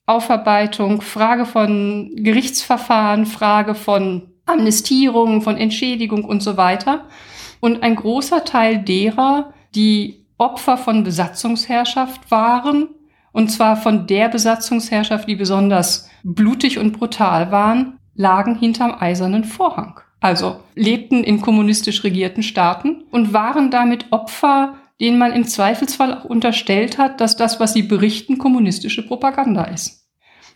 Aufarbeitung, 0.05 1.01
Frage 1.01 1.45
von 1.45 2.11
Gerichtsverfahren, 2.15 3.25
Frage 3.25 3.75
von 3.75 4.32
Amnestierung, 4.45 5.41
von 5.41 5.57
Entschädigung 5.57 6.25
und 6.25 6.43
so 6.43 6.57
weiter. 6.57 7.05
Und 7.59 7.83
ein 7.83 7.95
großer 7.95 8.43
Teil 8.43 8.79
derer, 8.79 9.53
die 9.75 10.25
Opfer 10.37 10.77
von 10.77 11.03
Besatzungsherrschaft 11.03 12.29
waren, 12.31 12.89
und 13.31 13.49
zwar 13.49 13.77
von 13.77 14.05
der 14.05 14.29
Besatzungsherrschaft, 14.29 15.27
die 15.27 15.35
besonders 15.35 16.09
blutig 16.23 16.77
und 16.77 16.91
brutal 16.91 17.51
waren, 17.51 17.99
lagen 18.15 18.55
hinterm 18.55 18.95
eisernen 18.99 19.43
Vorhang. 19.43 19.99
Also 20.19 20.61
lebten 20.75 21.23
in 21.23 21.41
kommunistisch 21.41 22.03
regierten 22.03 22.43
Staaten 22.43 23.03
und 23.11 23.33
waren 23.33 23.71
damit 23.71 24.11
Opfer, 24.11 24.75
denen 25.01 25.17
man 25.17 25.33
im 25.33 25.45
Zweifelsfall 25.45 26.13
auch 26.13 26.25
unterstellt 26.25 26.97
hat, 26.97 27.19
dass 27.19 27.35
das, 27.35 27.59
was 27.59 27.73
sie 27.73 27.83
berichten, 27.83 28.37
kommunistische 28.37 29.05
Propaganda 29.05 29.65
ist. 29.65 30.07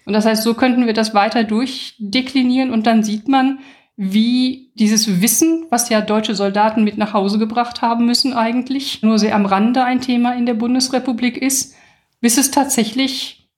Und 0.06 0.13
das 0.13 0.25
heißt, 0.25 0.44
so 0.44 0.53
könnten 0.53 0.86
wir 0.86 0.94
das 0.94 1.13
weiter 1.13 1.44
durchdeklinieren 1.44 2.72
und 2.72 2.88
dann 2.88 3.03
sieht 3.03 3.27
man, 3.27 3.60
wie 3.98 4.72
dieses 4.75 5.22
Wissen, 5.22 5.66
was 5.72 5.89
ja 5.89 6.01
deutsche 6.01 6.36
Soldaten 6.36 6.84
mit 6.84 7.00
nach 7.00 7.13
Hause 7.13 7.39
gebracht 7.39 7.82
haben 7.82 8.06
müssen 8.06 8.34
eigentlich, 8.34 9.01
nur 9.01 9.18
sehr 9.18 9.36
am 9.36 9.48
Rande 9.48 9.84
ein 9.84 10.01
Thema 10.01 10.36
in 10.36 10.46
der 10.46 10.54
Bundesrepublik 10.54 11.36
ist, 11.36 11.74
bis 12.22 12.38
es 12.38 12.51
tatsächlich 12.51 13.50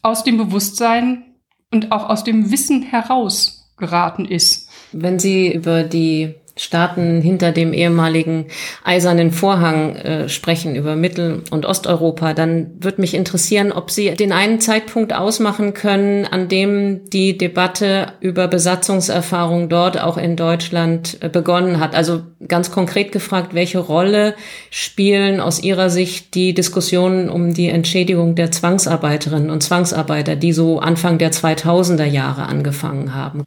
aus 0.00 0.24
dem 0.24 0.38
Bewusstsein 0.38 1.34
und 1.70 1.92
auch 1.92 2.08
aus 2.08 2.24
dem 2.24 2.50
Wissen 2.50 2.82
heraus 2.82 3.70
geraten 3.76 4.24
ist. 4.24 4.70
Wenn 4.92 5.18
Sie 5.18 5.52
über 5.52 5.82
die 5.82 6.34
Staaten 6.60 7.22
hinter 7.22 7.52
dem 7.52 7.72
ehemaligen 7.72 8.46
eisernen 8.84 9.30
Vorhang 9.32 9.96
äh, 9.96 10.28
sprechen, 10.28 10.76
über 10.76 10.94
Mittel- 10.94 11.42
und 11.50 11.64
Osteuropa, 11.64 12.34
dann 12.34 12.72
würde 12.80 13.00
mich 13.00 13.14
interessieren, 13.14 13.72
ob 13.72 13.90
Sie 13.90 14.10
den 14.10 14.30
einen 14.30 14.60
Zeitpunkt 14.60 15.14
ausmachen 15.14 15.72
können, 15.72 16.26
an 16.26 16.48
dem 16.48 17.08
die 17.08 17.38
Debatte 17.38 18.12
über 18.20 18.46
Besatzungserfahrung 18.46 19.70
dort 19.70 19.98
auch 19.98 20.18
in 20.18 20.36
Deutschland 20.36 21.16
äh, 21.22 21.30
begonnen 21.30 21.80
hat. 21.80 21.94
Also 21.94 22.24
ganz 22.46 22.70
konkret 22.70 23.10
gefragt, 23.10 23.54
welche 23.54 23.78
Rolle 23.78 24.34
spielen 24.68 25.40
aus 25.40 25.62
Ihrer 25.62 25.88
Sicht 25.88 26.34
die 26.34 26.52
Diskussionen 26.52 27.30
um 27.30 27.54
die 27.54 27.68
Entschädigung 27.68 28.34
der 28.34 28.50
Zwangsarbeiterinnen 28.50 29.48
und 29.48 29.62
Zwangsarbeiter, 29.62 30.36
die 30.36 30.52
so 30.52 30.78
Anfang 30.78 31.16
der 31.16 31.32
2000er 31.32 32.04
Jahre 32.04 32.42
angefangen 32.42 33.14
haben? 33.14 33.44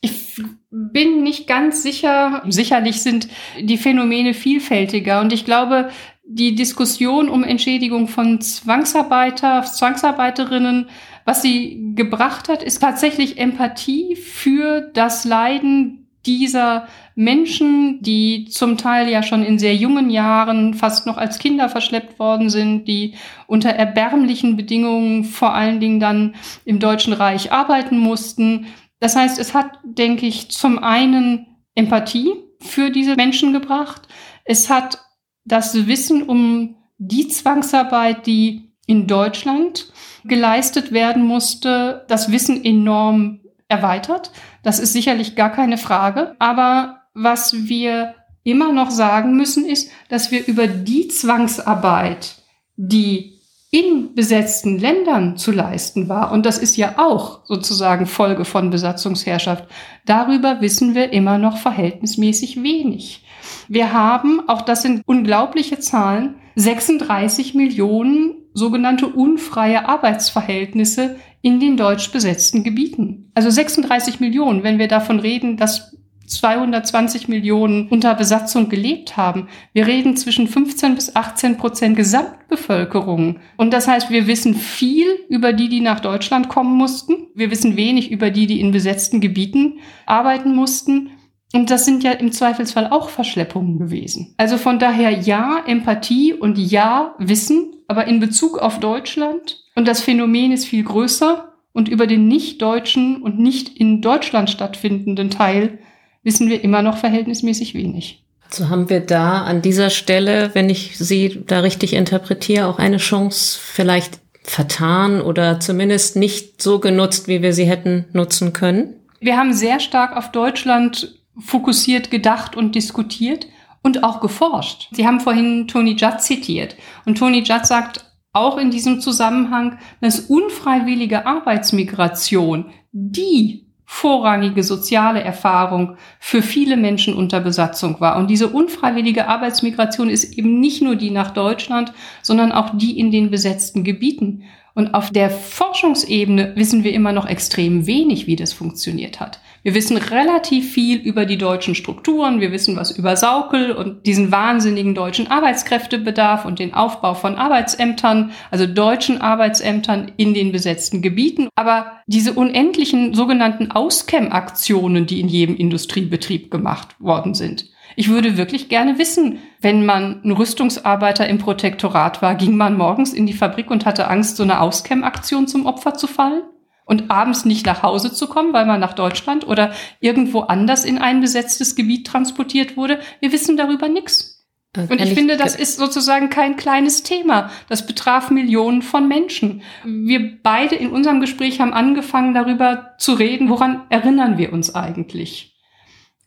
Ich 0.00 0.40
bin 0.70 1.22
nicht 1.22 1.46
ganz 1.46 1.82
sicher. 1.82 2.42
Sicherlich 2.48 3.02
sind 3.02 3.28
die 3.60 3.78
Phänomene 3.78 4.34
vielfältiger 4.34 5.20
und 5.20 5.32
ich 5.32 5.44
glaube, 5.44 5.90
die 6.28 6.54
Diskussion 6.54 7.28
um 7.28 7.44
Entschädigung 7.44 8.08
von 8.08 8.40
Zwangsarbeiter, 8.40 9.62
Zwangsarbeiterinnen, 9.62 10.88
was 11.24 11.42
sie 11.42 11.92
gebracht 11.94 12.48
hat, 12.48 12.62
ist 12.62 12.80
tatsächlich 12.80 13.38
Empathie 13.38 14.16
für 14.16 14.80
das 14.80 15.24
Leiden 15.24 16.06
dieser 16.26 16.88
Menschen, 17.14 18.02
die 18.02 18.46
zum 18.50 18.76
Teil 18.76 19.08
ja 19.08 19.22
schon 19.22 19.44
in 19.44 19.58
sehr 19.58 19.74
jungen 19.74 20.10
Jahren 20.10 20.74
fast 20.74 21.06
noch 21.06 21.16
als 21.16 21.38
Kinder 21.38 21.68
verschleppt 21.68 22.18
worden 22.18 22.50
sind, 22.50 22.86
die 22.86 23.14
unter 23.46 23.70
erbärmlichen 23.70 24.56
Bedingungen 24.56 25.24
vor 25.24 25.54
allen 25.54 25.80
Dingen 25.80 26.00
dann 26.00 26.34
im 26.64 26.80
Deutschen 26.80 27.12
Reich 27.12 27.52
arbeiten 27.52 27.98
mussten, 27.98 28.66
das 29.00 29.16
heißt, 29.16 29.38
es 29.38 29.54
hat, 29.54 29.78
denke 29.84 30.26
ich, 30.26 30.50
zum 30.50 30.78
einen 30.78 31.46
Empathie 31.74 32.32
für 32.60 32.90
diese 32.90 33.16
Menschen 33.16 33.52
gebracht. 33.52 34.08
Es 34.44 34.70
hat 34.70 35.04
das 35.44 35.86
Wissen 35.86 36.22
um 36.22 36.76
die 36.98 37.28
Zwangsarbeit, 37.28 38.26
die 38.26 38.72
in 38.86 39.06
Deutschland 39.06 39.92
geleistet 40.24 40.92
werden 40.92 41.24
musste, 41.24 42.04
das 42.08 42.32
Wissen 42.32 42.64
enorm 42.64 43.40
erweitert. 43.68 44.30
Das 44.62 44.78
ist 44.78 44.92
sicherlich 44.92 45.36
gar 45.36 45.52
keine 45.52 45.76
Frage. 45.76 46.36
Aber 46.38 47.02
was 47.14 47.68
wir 47.68 48.14
immer 48.44 48.72
noch 48.72 48.90
sagen 48.90 49.36
müssen, 49.36 49.64
ist, 49.66 49.90
dass 50.08 50.30
wir 50.30 50.46
über 50.46 50.68
die 50.68 51.08
Zwangsarbeit, 51.08 52.36
die 52.76 53.35
in 53.70 54.14
besetzten 54.14 54.78
Ländern 54.78 55.36
zu 55.36 55.50
leisten 55.52 56.08
war, 56.08 56.32
und 56.32 56.46
das 56.46 56.58
ist 56.58 56.76
ja 56.76 56.94
auch 56.98 57.40
sozusagen 57.44 58.06
Folge 58.06 58.44
von 58.44 58.70
Besatzungsherrschaft, 58.70 59.64
darüber 60.04 60.60
wissen 60.60 60.94
wir 60.94 61.12
immer 61.12 61.38
noch 61.38 61.58
verhältnismäßig 61.58 62.62
wenig. 62.62 63.24
Wir 63.68 63.92
haben, 63.92 64.48
auch 64.48 64.62
das 64.62 64.82
sind 64.82 65.02
unglaubliche 65.06 65.78
Zahlen, 65.78 66.36
36 66.54 67.54
Millionen 67.54 68.36
sogenannte 68.54 69.08
unfreie 69.08 69.86
Arbeitsverhältnisse 69.86 71.16
in 71.42 71.60
den 71.60 71.76
deutsch 71.76 72.10
besetzten 72.10 72.64
Gebieten. 72.64 73.30
Also 73.34 73.50
36 73.50 74.20
Millionen, 74.20 74.62
wenn 74.62 74.78
wir 74.78 74.88
davon 74.88 75.20
reden, 75.20 75.56
dass 75.56 75.95
220 76.26 77.28
Millionen 77.28 77.88
unter 77.88 78.14
Besatzung 78.14 78.68
gelebt 78.68 79.16
haben. 79.16 79.48
Wir 79.72 79.86
reden 79.86 80.16
zwischen 80.16 80.48
15 80.48 80.94
bis 80.94 81.16
18 81.16 81.56
Prozent 81.56 81.96
Gesamtbevölkerung. 81.96 83.40
Und 83.56 83.72
das 83.72 83.88
heißt, 83.88 84.10
wir 84.10 84.26
wissen 84.26 84.54
viel 84.54 85.06
über 85.28 85.52
die, 85.52 85.68
die 85.68 85.80
nach 85.80 86.00
Deutschland 86.00 86.48
kommen 86.48 86.76
mussten. 86.76 87.28
Wir 87.34 87.50
wissen 87.50 87.76
wenig 87.76 88.10
über 88.10 88.30
die, 88.30 88.46
die 88.46 88.60
in 88.60 88.72
besetzten 88.72 89.20
Gebieten 89.20 89.78
arbeiten 90.06 90.54
mussten. 90.54 91.10
Und 91.52 91.70
das 91.70 91.84
sind 91.84 92.02
ja 92.02 92.12
im 92.12 92.32
Zweifelsfall 92.32 92.88
auch 92.88 93.08
Verschleppungen 93.08 93.78
gewesen. 93.78 94.34
Also 94.36 94.58
von 94.58 94.78
daher 94.78 95.10
ja, 95.10 95.62
Empathie 95.66 96.34
und 96.34 96.58
ja, 96.58 97.14
Wissen, 97.18 97.76
aber 97.88 98.06
in 98.06 98.20
Bezug 98.20 98.58
auf 98.58 98.80
Deutschland. 98.80 99.64
Und 99.74 99.86
das 99.86 100.00
Phänomen 100.00 100.52
ist 100.52 100.66
viel 100.66 100.84
größer. 100.84 101.52
Und 101.72 101.88
über 101.88 102.06
den 102.06 102.26
nicht 102.26 102.62
deutschen 102.62 103.20
und 103.20 103.38
nicht 103.38 103.68
in 103.68 104.00
Deutschland 104.00 104.48
stattfindenden 104.48 105.28
Teil 105.28 105.78
wissen 106.26 106.50
wir 106.50 106.62
immer 106.62 106.82
noch 106.82 106.98
verhältnismäßig 106.98 107.72
wenig. 107.74 108.24
So 108.50 108.68
haben 108.68 108.90
wir 108.90 109.00
da 109.00 109.44
an 109.44 109.62
dieser 109.62 109.90
Stelle, 109.90 110.50
wenn 110.54 110.68
ich 110.68 110.98
Sie 110.98 111.42
da 111.46 111.60
richtig 111.60 111.94
interpretiere, 111.94 112.66
auch 112.66 112.78
eine 112.78 112.96
Chance 112.98 113.58
vielleicht 113.62 114.18
vertan 114.42 115.20
oder 115.20 115.60
zumindest 115.60 116.16
nicht 116.16 116.60
so 116.60 116.78
genutzt, 116.78 117.28
wie 117.28 117.42
wir 117.42 117.52
sie 117.52 117.64
hätten 117.64 118.06
nutzen 118.12 118.52
können? 118.52 118.94
Wir 119.20 119.36
haben 119.36 119.52
sehr 119.52 119.80
stark 119.80 120.16
auf 120.16 120.30
Deutschland 120.30 121.16
fokussiert 121.38 122.10
gedacht 122.10 122.56
und 122.56 122.74
diskutiert 122.74 123.46
und 123.82 124.04
auch 124.04 124.20
geforscht. 124.20 124.88
Sie 124.92 125.06
haben 125.06 125.20
vorhin 125.20 125.68
Tony 125.68 125.92
Judd 125.92 126.20
zitiert. 126.20 126.76
Und 127.04 127.18
Tony 127.18 127.42
Judd 127.42 127.66
sagt 127.66 128.04
auch 128.32 128.58
in 128.58 128.70
diesem 128.70 129.00
Zusammenhang, 129.00 129.78
dass 130.00 130.20
unfreiwillige 130.20 131.26
Arbeitsmigration 131.26 132.66
die 132.92 133.65
vorrangige 133.86 134.64
soziale 134.64 135.22
Erfahrung 135.22 135.96
für 136.18 136.42
viele 136.42 136.76
Menschen 136.76 137.14
unter 137.14 137.40
Besatzung 137.40 138.00
war. 138.00 138.16
Und 138.16 138.28
diese 138.28 138.48
unfreiwillige 138.48 139.28
Arbeitsmigration 139.28 140.10
ist 140.10 140.36
eben 140.36 140.60
nicht 140.60 140.82
nur 140.82 140.96
die 140.96 141.10
nach 141.10 141.30
Deutschland, 141.30 141.92
sondern 142.20 142.50
auch 142.50 142.76
die 142.76 142.98
in 142.98 143.12
den 143.12 143.30
besetzten 143.30 143.84
Gebieten. 143.84 144.42
Und 144.74 144.92
auf 144.92 145.10
der 145.10 145.30
Forschungsebene 145.30 146.52
wissen 146.56 146.84
wir 146.84 146.92
immer 146.92 147.12
noch 147.12 147.26
extrem 147.26 147.86
wenig, 147.86 148.26
wie 148.26 148.36
das 148.36 148.52
funktioniert 148.52 149.20
hat. 149.20 149.38
Wir 149.66 149.74
wissen 149.74 149.96
relativ 149.96 150.70
viel 150.72 150.98
über 150.98 151.26
die 151.26 151.38
deutschen 151.38 151.74
Strukturen, 151.74 152.40
wir 152.40 152.52
wissen 152.52 152.76
was 152.76 152.96
über 152.96 153.16
Saukel 153.16 153.72
und 153.72 154.06
diesen 154.06 154.30
wahnsinnigen 154.30 154.94
deutschen 154.94 155.26
Arbeitskräftebedarf 155.26 156.44
und 156.44 156.60
den 156.60 156.72
Aufbau 156.72 157.14
von 157.14 157.34
Arbeitsämtern, 157.34 158.30
also 158.52 158.68
deutschen 158.68 159.20
Arbeitsämtern 159.20 160.12
in 160.18 160.34
den 160.34 160.52
besetzten 160.52 161.02
Gebieten. 161.02 161.48
Aber 161.56 162.00
diese 162.06 162.34
unendlichen 162.34 163.12
sogenannten 163.12 163.72
Auskämm-Aktionen, 163.72 165.06
die 165.06 165.18
in 165.18 165.26
jedem 165.26 165.56
Industriebetrieb 165.56 166.48
gemacht 166.52 166.94
worden 167.00 167.34
sind, 167.34 167.68
Ich 167.96 168.08
würde 168.08 168.36
wirklich 168.36 168.68
gerne 168.68 168.98
wissen, 168.98 169.38
wenn 169.60 169.84
man 169.84 170.22
ein 170.22 170.30
Rüstungsarbeiter 170.30 171.26
im 171.26 171.38
Protektorat 171.38 172.22
war, 172.22 172.36
ging 172.36 172.56
man 172.56 172.76
morgens 172.76 173.12
in 173.12 173.26
die 173.26 173.32
Fabrik 173.32 173.70
und 173.72 173.84
hatte 173.84 174.06
Angst, 174.06 174.36
so 174.36 174.44
eine 174.44 174.60
Auscam-Aktion 174.60 175.48
zum 175.48 175.66
Opfer 175.66 175.94
zu 175.94 176.06
fallen? 176.06 176.42
Und 176.88 177.10
abends 177.10 177.44
nicht 177.44 177.66
nach 177.66 177.82
Hause 177.82 178.12
zu 178.12 178.28
kommen, 178.28 178.52
weil 178.52 178.64
man 178.64 178.78
nach 178.78 178.92
Deutschland 178.92 179.46
oder 179.46 179.72
irgendwo 180.00 180.42
anders 180.42 180.84
in 180.84 180.98
ein 180.98 181.20
besetztes 181.20 181.74
Gebiet 181.74 182.06
transportiert 182.06 182.76
wurde? 182.76 183.00
Wir 183.20 183.32
wissen 183.32 183.56
darüber 183.56 183.88
nichts. 183.88 184.36
Äh, 184.76 184.82
und 184.82 185.00
ich, 185.00 185.08
ich 185.10 185.14
finde, 185.14 185.36
das 185.36 185.56
ist 185.56 185.78
sozusagen 185.78 186.30
kein 186.30 186.56
kleines 186.56 187.02
Thema. 187.02 187.50
Das 187.68 187.86
betraf 187.86 188.30
Millionen 188.30 188.82
von 188.82 189.08
Menschen. 189.08 189.62
Wir 189.84 190.38
beide 190.42 190.76
in 190.76 190.90
unserem 190.90 191.20
Gespräch 191.20 191.60
haben 191.60 191.72
angefangen, 191.72 192.34
darüber 192.34 192.94
zu 192.98 193.14
reden, 193.14 193.48
woran 193.48 193.82
erinnern 193.90 194.38
wir 194.38 194.52
uns 194.52 194.74
eigentlich. 194.74 195.56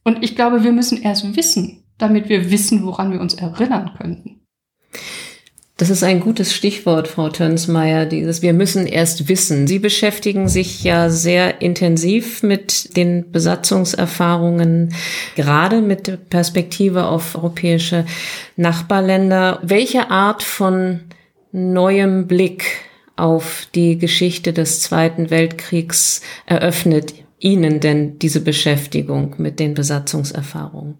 Und 0.03 0.23
ich 0.23 0.35
glaube, 0.35 0.63
wir 0.63 0.71
müssen 0.71 1.01
erst 1.01 1.35
wissen, 1.35 1.85
damit 1.97 2.29
wir 2.29 2.51
wissen, 2.51 2.85
woran 2.85 3.11
wir 3.11 3.21
uns 3.21 3.33
erinnern 3.33 3.93
könnten. 3.97 4.38
Das 5.79 5.89
ist 5.89 6.03
ein 6.03 6.19
gutes 6.19 6.53
Stichwort, 6.53 7.07
Frau 7.07 7.29
Tönsmeier, 7.29 8.05
dieses 8.05 8.41
Wir 8.41 8.51
müssen 8.51 8.85
erst 8.85 9.29
wissen. 9.29 9.65
Sie 9.65 9.79
beschäftigen 9.79 10.49
sich 10.49 10.83
ja 10.83 11.09
sehr 11.09 11.61
intensiv 11.61 12.43
mit 12.43 12.97
den 12.97 13.31
Besatzungserfahrungen, 13.31 14.93
gerade 15.37 15.79
mit 15.79 16.29
Perspektive 16.29 17.05
auf 17.05 17.35
europäische 17.35 18.05
Nachbarländer. 18.57 19.61
Welche 19.63 20.11
Art 20.11 20.43
von 20.43 20.99
neuem 21.53 22.27
Blick 22.27 22.65
auf 23.15 23.65
die 23.73 23.97
Geschichte 23.97 24.51
des 24.51 24.81
Zweiten 24.81 25.29
Weltkriegs 25.29 26.19
eröffnet 26.45 27.13
Ihnen 27.39 27.79
denn 27.79 28.19
diese 28.19 28.41
Beschäftigung 28.41 29.35
mit 29.37 29.61
den 29.61 29.75
Besatzungserfahrungen? 29.75 30.97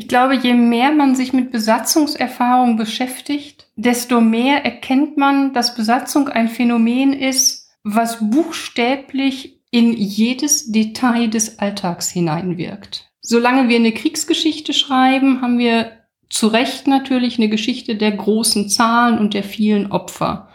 Ich 0.00 0.06
glaube, 0.06 0.36
je 0.36 0.54
mehr 0.54 0.92
man 0.92 1.16
sich 1.16 1.32
mit 1.32 1.50
Besatzungserfahrung 1.50 2.76
beschäftigt, 2.76 3.66
desto 3.74 4.20
mehr 4.20 4.64
erkennt 4.64 5.16
man, 5.16 5.52
dass 5.52 5.74
Besatzung 5.74 6.28
ein 6.28 6.48
Phänomen 6.48 7.12
ist, 7.12 7.72
was 7.82 8.18
buchstäblich 8.30 9.60
in 9.72 9.92
jedes 9.92 10.70
Detail 10.70 11.26
des 11.26 11.58
Alltags 11.58 12.08
hineinwirkt. 12.10 13.10
Solange 13.22 13.68
wir 13.68 13.74
eine 13.74 13.90
Kriegsgeschichte 13.90 14.72
schreiben, 14.72 15.42
haben 15.42 15.58
wir 15.58 15.90
zu 16.30 16.46
Recht 16.46 16.86
natürlich 16.86 17.38
eine 17.38 17.48
Geschichte 17.48 17.96
der 17.96 18.12
großen 18.12 18.68
Zahlen 18.68 19.18
und 19.18 19.34
der 19.34 19.42
vielen 19.42 19.90
Opfer. 19.90 20.48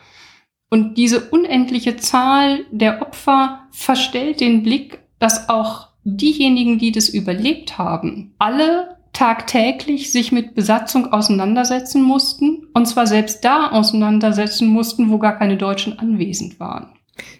Und 0.70 0.98
diese 0.98 1.20
unendliche 1.32 1.98
Zahl 1.98 2.66
der 2.72 3.02
Opfer 3.02 3.68
verstellt 3.72 4.40
den 4.40 4.64
Blick, 4.64 5.00
dass 5.20 5.50
auch 5.50 5.90
diejenigen, 6.06 6.80
die 6.80 6.94
das 6.94 7.10
überlebt 7.10 7.78
haben, 7.78 8.36
alle 8.40 9.03
tagtäglich 9.14 10.12
sich 10.12 10.32
mit 10.32 10.56
Besatzung 10.56 11.14
auseinandersetzen 11.14 12.02
mussten, 12.02 12.68
und 12.74 12.88
zwar 12.88 13.08
selbst 13.08 13.46
da 13.46 13.70
auseinandersetzen 13.70 14.68
mussten, 14.68 15.10
wo 15.10 15.20
gar 15.20 15.38
keine 15.38 15.56
Deutschen 15.56 15.98
anwesend 16.00 16.60
waren. 16.60 16.88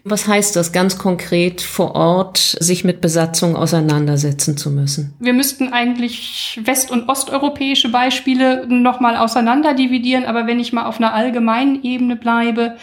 Was 0.04 0.28
heißt 0.28 0.54
das 0.54 0.72
ganz 0.72 0.98
konkret 0.98 1.60
vor 1.60 1.96
Ort, 1.96 2.38
sich 2.38 2.84
mit 2.84 3.00
Besatzung 3.00 3.56
auseinandersetzen 3.56 4.56
zu 4.56 4.70
müssen? 4.70 5.14
Wir 5.18 5.32
müssten 5.32 5.72
eigentlich 5.72 6.60
west- 6.62 6.92
und 6.92 7.08
osteuropäische 7.08 7.88
Beispiele 7.88 8.66
nochmal 8.68 9.16
auseinanderdividieren, 9.16 10.26
aber 10.26 10.46
wenn 10.46 10.60
ich 10.60 10.72
mal 10.72 10.84
auf 10.84 10.98
einer 10.98 11.12
allgemeinen 11.12 11.82
Ebene 11.82 12.14
bleibe, 12.14 12.76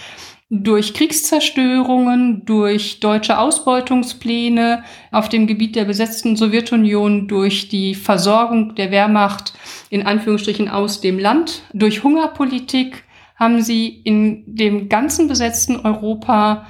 durch 0.54 0.94
Kriegszerstörungen, 0.94 2.44
durch 2.46 3.00
deutsche 3.00 3.40
Ausbeutungspläne 3.40 4.84
auf 5.10 5.30
dem 5.30 5.48
Gebiet 5.48 5.78
der 5.78 5.86
besetzten 5.86 6.36
Sowjetunion, 6.36 7.30
durch 7.30 7.70
die 7.70 7.96
Versorgung 7.96 8.76
der 8.76 8.92
Wehrmacht 8.92 9.54
in 9.90 10.06
Anführungsstrichen 10.06 10.68
aus 10.68 11.00
dem 11.00 11.20
Land, 11.20 11.64
durch 11.72 12.04
Hungerpolitik 12.04 13.06
haben 13.38 13.62
sie 13.62 13.88
in 13.88 14.44
dem 14.46 14.90
ganzen 14.90 15.30
besetzten 15.30 15.78
Europa 15.78 16.68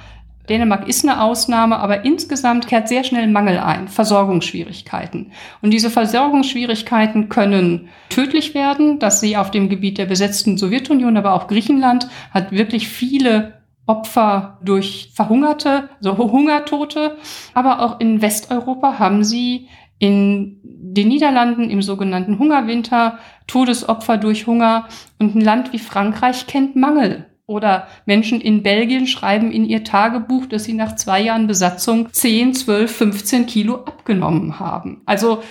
Dänemark 0.48 0.88
ist 0.88 1.04
eine 1.04 1.22
Ausnahme, 1.22 1.78
aber 1.78 2.04
insgesamt 2.04 2.66
kehrt 2.66 2.88
sehr 2.88 3.04
schnell 3.04 3.28
Mangel 3.28 3.58
ein, 3.58 3.86
Versorgungsschwierigkeiten. 3.86 5.30
Und 5.60 5.70
diese 5.70 5.88
Versorgungsschwierigkeiten 5.88 7.28
können 7.28 7.88
tödlich 8.08 8.52
werden, 8.52 8.98
dass 8.98 9.20
sie 9.20 9.36
auf 9.36 9.52
dem 9.52 9.68
Gebiet 9.68 9.98
der 9.98 10.06
besetzten 10.06 10.58
Sowjetunion, 10.58 11.16
aber 11.16 11.34
auch 11.34 11.46
Griechenland 11.46 12.08
hat 12.32 12.50
wirklich 12.50 12.88
viele 12.88 13.61
Opfer 13.86 14.58
durch 14.62 15.10
Verhungerte, 15.14 15.88
so 16.00 16.16
Hungertote. 16.16 17.16
Aber 17.54 17.80
auch 17.80 18.00
in 18.00 18.22
Westeuropa 18.22 18.98
haben 18.98 19.24
sie 19.24 19.68
in 19.98 20.60
den 20.64 21.08
Niederlanden 21.08 21.70
im 21.70 21.82
sogenannten 21.82 22.38
Hungerwinter 22.38 23.18
Todesopfer 23.46 24.18
durch 24.18 24.46
Hunger. 24.46 24.88
Und 25.18 25.34
ein 25.34 25.40
Land 25.40 25.72
wie 25.72 25.78
Frankreich 25.78 26.46
kennt 26.46 26.76
Mangel. 26.76 27.26
Oder 27.46 27.88
Menschen 28.06 28.40
in 28.40 28.62
Belgien 28.62 29.06
schreiben 29.06 29.50
in 29.50 29.64
ihr 29.64 29.84
Tagebuch, 29.84 30.46
dass 30.46 30.64
sie 30.64 30.72
nach 30.72 30.96
zwei 30.96 31.20
Jahren 31.20 31.46
Besatzung 31.46 32.12
10, 32.12 32.54
12, 32.54 32.96
15 32.96 33.46
Kilo 33.46 33.76
abgenommen 33.76 34.58
haben. 34.58 35.02
Also 35.06 35.42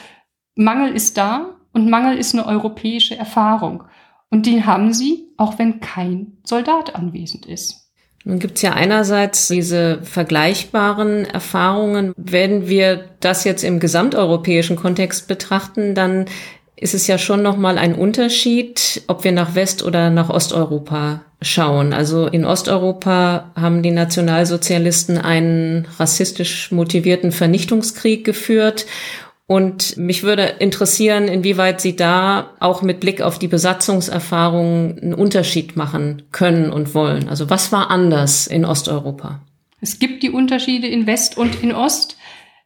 Mangel 0.56 0.94
ist 0.94 1.18
da 1.18 1.58
und 1.74 1.90
Mangel 1.90 2.18
ist 2.18 2.34
eine 2.34 2.46
europäische 2.46 3.18
Erfahrung. 3.18 3.84
Und 4.30 4.46
den 4.46 4.66
haben 4.66 4.94
sie, 4.94 5.28
auch 5.38 5.60
wenn 5.60 5.82
kein 5.82 6.38
Soldat 6.44 6.96
anwesend 6.96 7.46
ist. 7.46 7.81
Nun 8.24 8.40
gibt 8.40 8.58
es 8.58 8.62
ja 8.62 8.74
einerseits 8.74 9.48
diese 9.48 10.00
vergleichbaren 10.04 11.26
Erfahrungen. 11.26 12.14
Wenn 12.16 12.68
wir 12.68 13.06
das 13.20 13.44
jetzt 13.44 13.64
im 13.64 13.80
gesamteuropäischen 13.80 14.76
Kontext 14.76 15.28
betrachten, 15.28 15.96
dann 15.96 16.26
ist 16.76 16.94
es 16.94 17.08
ja 17.08 17.18
schon 17.18 17.44
nochmal 17.44 17.78
ein 17.78 17.94
Unterschied, 17.96 19.04
ob 19.08 19.24
wir 19.24 19.32
nach 19.32 19.56
West- 19.56 19.84
oder 19.84 20.10
nach 20.10 20.30
Osteuropa 20.30 21.22
schauen. 21.42 21.94
Also 21.94 22.28
in 22.28 22.46
Osteuropa 22.46 23.52
haben 23.56 23.82
die 23.82 23.92
Nationalsozialisten 23.92 25.18
einen 25.18 25.88
rassistisch 26.00 26.72
motivierten 26.72 27.32
Vernichtungskrieg 27.32 28.24
geführt 28.24 28.86
und 29.52 29.98
mich 29.98 30.24
würde 30.24 30.44
interessieren, 30.44 31.28
inwieweit 31.28 31.82
Sie 31.82 31.98
da 31.98 32.52
auch 32.62 32.84
mit 32.84 33.02
Blick 33.02 33.22
auf 33.22 33.38
die 33.38 33.50
Besatzungserfahrungen 33.50 34.98
einen 34.98 35.14
Unterschied 35.14 35.76
machen 35.76 36.22
können 36.32 36.72
und 36.72 36.96
wollen. 36.96 37.28
Also 37.28 37.50
was 37.50 37.74
war 37.74 37.92
anders 37.92 38.48
in 38.48 38.64
Osteuropa? 38.64 39.42
Es 39.82 40.00
gibt 40.00 40.24
die 40.24 40.30
Unterschiede 40.30 40.88
in 40.88 41.06
West 41.06 41.38
und 41.38 41.62
in 41.62 41.74
Ost. 41.74 42.16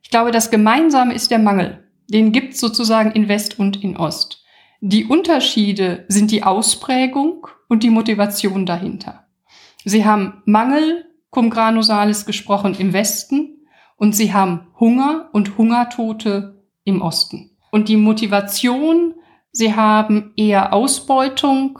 Ich 0.03 0.11
glaube, 0.11 0.29
das 0.29 0.51
Gemeinsame 0.51 1.15
ist 1.15 1.31
der 1.31 1.39
Mangel. 1.39 1.83
Den 2.07 2.31
gibt 2.31 2.53
es 2.53 2.59
sozusagen 2.59 3.13
in 3.13 3.27
West 3.29 3.57
und 3.57 3.83
in 3.83 3.97
Ost. 3.97 4.43
Die 4.79 5.05
Unterschiede 5.05 6.05
sind 6.07 6.29
die 6.29 6.43
Ausprägung 6.43 7.47
und 7.67 7.81
die 7.81 7.89
Motivation 7.89 8.67
dahinter. 8.67 9.25
Sie 9.85 10.05
haben 10.05 10.43
Mangel, 10.45 11.05
cum 11.31 11.49
grano 11.49 11.81
salis 11.81 12.27
gesprochen, 12.27 12.75
im 12.77 12.93
Westen 12.93 13.65
und 13.97 14.15
sie 14.15 14.33
haben 14.33 14.67
Hunger 14.79 15.29
und 15.31 15.57
Hungertote 15.57 16.54
im 16.85 17.01
Osten. 17.01 17.51
Und 17.71 17.89
die 17.89 17.97
Motivation, 17.97 19.15
sie 19.51 19.75
haben 19.75 20.31
eher 20.37 20.71
Ausbeutung 20.71 21.79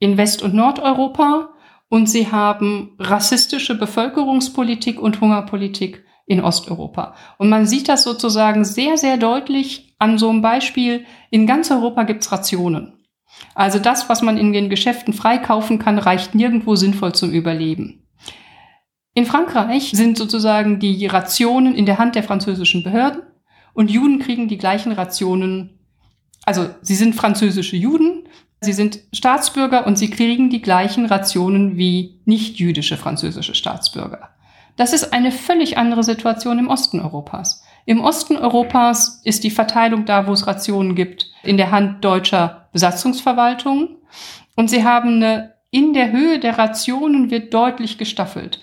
in 0.00 0.16
West- 0.16 0.42
und 0.42 0.54
Nordeuropa 0.54 1.50
und 1.88 2.08
sie 2.10 2.32
haben 2.32 2.96
rassistische 2.98 3.78
Bevölkerungspolitik 3.78 5.00
und 5.00 5.20
Hungerpolitik 5.20 6.04
in 6.26 6.42
Osteuropa. 6.42 7.14
Und 7.38 7.48
man 7.48 7.66
sieht 7.66 7.88
das 7.88 8.02
sozusagen 8.02 8.64
sehr, 8.64 8.98
sehr 8.98 9.16
deutlich 9.16 9.94
an 9.98 10.18
so 10.18 10.28
einem 10.28 10.42
Beispiel. 10.42 11.06
In 11.30 11.46
ganz 11.46 11.70
Europa 11.70 12.02
gibt's 12.02 12.30
Rationen. 12.30 12.94
Also 13.54 13.78
das, 13.78 14.08
was 14.08 14.22
man 14.22 14.36
in 14.36 14.52
den 14.52 14.68
Geschäften 14.68 15.14
freikaufen 15.14 15.78
kann, 15.78 15.98
reicht 15.98 16.34
nirgendwo 16.34 16.76
sinnvoll 16.76 17.14
zum 17.14 17.30
Überleben. 17.30 18.06
In 19.14 19.26
Frankreich 19.26 19.90
sind 19.94 20.16
sozusagen 20.16 20.78
die 20.78 21.06
Rationen 21.06 21.74
in 21.74 21.86
der 21.86 21.98
Hand 21.98 22.14
der 22.14 22.22
französischen 22.22 22.82
Behörden. 22.82 23.22
Und 23.78 23.92
Juden 23.92 24.18
kriegen 24.18 24.48
die 24.48 24.58
gleichen 24.58 24.90
Rationen. 24.90 25.78
Also 26.44 26.68
sie 26.82 26.96
sind 26.96 27.14
französische 27.14 27.76
Juden, 27.76 28.24
sie 28.60 28.72
sind 28.72 28.98
Staatsbürger 29.12 29.86
und 29.86 29.96
sie 29.96 30.10
kriegen 30.10 30.50
die 30.50 30.60
gleichen 30.60 31.06
Rationen 31.06 31.76
wie 31.76 32.20
nicht-jüdische 32.24 32.96
französische 32.96 33.54
Staatsbürger. 33.54 34.30
Das 34.74 34.92
ist 34.92 35.12
eine 35.12 35.30
völlig 35.30 35.78
andere 35.78 36.02
Situation 36.02 36.58
im 36.58 36.66
Osten 36.66 36.98
Europas. 36.98 37.62
Im 37.86 38.00
Osten 38.00 38.36
Europas 38.36 39.20
ist 39.22 39.44
die 39.44 39.50
Verteilung 39.50 40.06
da, 40.06 40.26
wo 40.26 40.32
es 40.32 40.48
Rationen 40.48 40.96
gibt, 40.96 41.30
in 41.44 41.56
der 41.56 41.70
Hand 41.70 42.04
deutscher 42.04 42.68
Besatzungsverwaltungen. 42.72 43.98
Und 44.56 44.70
sie 44.70 44.82
haben 44.82 45.22
eine, 45.22 45.54
in 45.70 45.94
der 45.94 46.10
Höhe 46.10 46.40
der 46.40 46.58
Rationen 46.58 47.30
wird 47.30 47.54
deutlich 47.54 47.96
gestaffelt. 47.96 48.58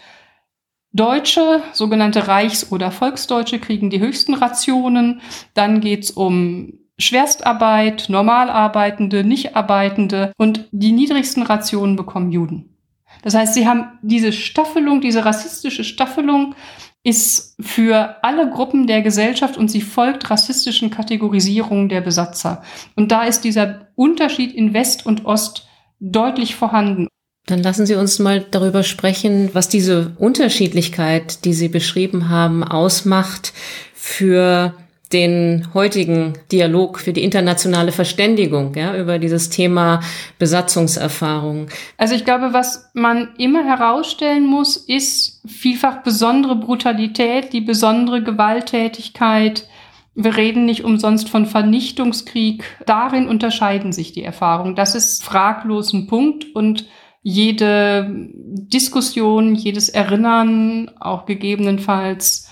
Deutsche, 0.96 1.62
sogenannte 1.74 2.28
Reichs- 2.28 2.72
oder 2.72 2.90
Volksdeutsche, 2.90 3.60
kriegen 3.60 3.90
die 3.90 4.00
höchsten 4.00 4.34
Rationen. 4.34 5.22
Dann 5.54 5.82
geht's 5.82 6.10
um 6.10 6.80
Schwerstarbeit, 6.98 8.06
Normalarbeitende, 8.08 9.26
Nichtarbeitende 9.26 10.32
und 10.38 10.70
die 10.72 10.94
niedrigsten 10.94 11.44
Rationen 11.44 11.98
bekommen 11.98 12.32
Juden. 12.32 12.78
Das 13.24 13.36
heißt, 13.36 13.54
sie 13.54 13.68
haben 13.68 14.00
diese 14.02 14.32
Staffelung, 14.32 15.02
diese 15.02 15.26
rassistische 15.26 15.84
Staffelung 15.84 16.56
ist 17.04 17.56
für 17.62 18.24
alle 18.24 18.50
Gruppen 18.50 18.88
der 18.88 19.02
Gesellschaft 19.02 19.58
und 19.58 19.70
sie 19.70 19.82
folgt 19.82 20.30
rassistischen 20.30 20.90
Kategorisierungen 20.90 21.90
der 21.90 22.02
Besatzer. 22.02 22.64
Und 22.96 23.12
da 23.12 23.24
ist 23.24 23.42
dieser 23.42 23.90
Unterschied 23.96 24.54
in 24.54 24.74
West 24.74 25.06
und 25.06 25.26
Ost 25.26 25.68
deutlich 26.00 26.56
vorhanden. 26.56 27.08
Dann 27.46 27.62
lassen 27.62 27.86
Sie 27.86 27.96
uns 27.96 28.20
mal 28.20 28.44
darüber 28.50 28.84
sprechen, 28.84 29.52
was 29.54 29.70
diese 29.70 30.14
Unterschiedlichkeit, 30.18 31.46
die 31.46 31.54
Sie 31.54 31.70
beschrieben 31.70 32.30
haben, 32.30 32.64
ausmacht 32.64 33.54
für 33.94 34.74
den 35.14 35.68
heutigen 35.74 36.34
Dialog 36.52 37.00
für 37.00 37.14
die 37.14 37.24
internationale 37.24 37.92
Verständigung 37.92 38.74
ja, 38.76 38.98
über 38.98 39.20
dieses 39.20 39.50
Thema 39.50 40.02
Besatzungserfahrung? 40.40 41.68
Also 41.98 42.16
ich 42.16 42.26
glaube, 42.26 42.54
was 42.54 42.90
man 42.94 43.30
immer 43.38 43.64
herausstellen 43.64 44.48
muss, 44.48 44.78
ist 44.78 45.42
vielfach 45.48 46.04
besondere 46.04 46.56
Brutalität, 46.56 47.54
die 47.54 47.62
besondere 47.62 48.24
Gewalttätigkeit. 48.24 49.68
Wir 50.16 50.36
reden 50.36 50.66
nicht 50.66 50.84
umsonst 50.84 51.30
von 51.30 51.46
Vernichtungskrieg. 51.46 52.64
Darin 52.86 53.28
unterscheiden 53.28 53.94
sich 53.94 54.12
die 54.14 54.24
Erfahrungen. 54.24 54.76
Das 54.76 54.96
ist 54.96 55.24
fraglos 55.24 55.94
ein 55.94 56.08
Punkt 56.08 56.56
und 56.56 56.86
jede 57.28 58.06
Diskussion, 58.08 59.56
jedes 59.56 59.90
Erinnern, 59.90 60.92
auch 61.00 61.26
gegebenenfalls 61.26 62.52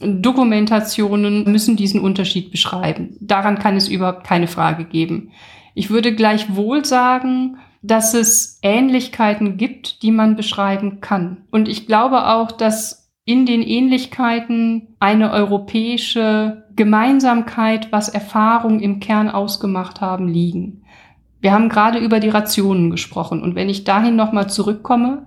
Dokumentationen 0.00 1.44
müssen 1.44 1.76
diesen 1.76 2.00
Unterschied 2.00 2.50
beschreiben. 2.50 3.16
Daran 3.20 3.60
kann 3.60 3.76
es 3.76 3.86
überhaupt 3.86 4.24
keine 4.24 4.48
Frage 4.48 4.86
geben. 4.86 5.30
Ich 5.76 5.90
würde 5.90 6.16
gleichwohl 6.16 6.84
sagen, 6.84 7.58
dass 7.82 8.12
es 8.12 8.58
Ähnlichkeiten 8.62 9.56
gibt, 9.56 10.02
die 10.02 10.10
man 10.10 10.34
beschreiben 10.34 11.00
kann. 11.00 11.44
Und 11.52 11.68
ich 11.68 11.86
glaube 11.86 12.26
auch, 12.26 12.50
dass 12.50 13.12
in 13.24 13.46
den 13.46 13.62
Ähnlichkeiten 13.62 14.96
eine 14.98 15.30
europäische 15.30 16.64
Gemeinsamkeit, 16.74 17.92
was 17.92 18.08
Erfahrung 18.08 18.80
im 18.80 18.98
Kern 18.98 19.28
ausgemacht 19.28 20.00
haben, 20.00 20.26
liegen. 20.26 20.82
Wir 21.40 21.52
haben 21.52 21.68
gerade 21.68 21.98
über 21.98 22.20
die 22.20 22.28
Rationen 22.28 22.90
gesprochen. 22.90 23.42
Und 23.42 23.54
wenn 23.54 23.68
ich 23.68 23.84
dahin 23.84 24.16
nochmal 24.16 24.50
zurückkomme, 24.50 25.26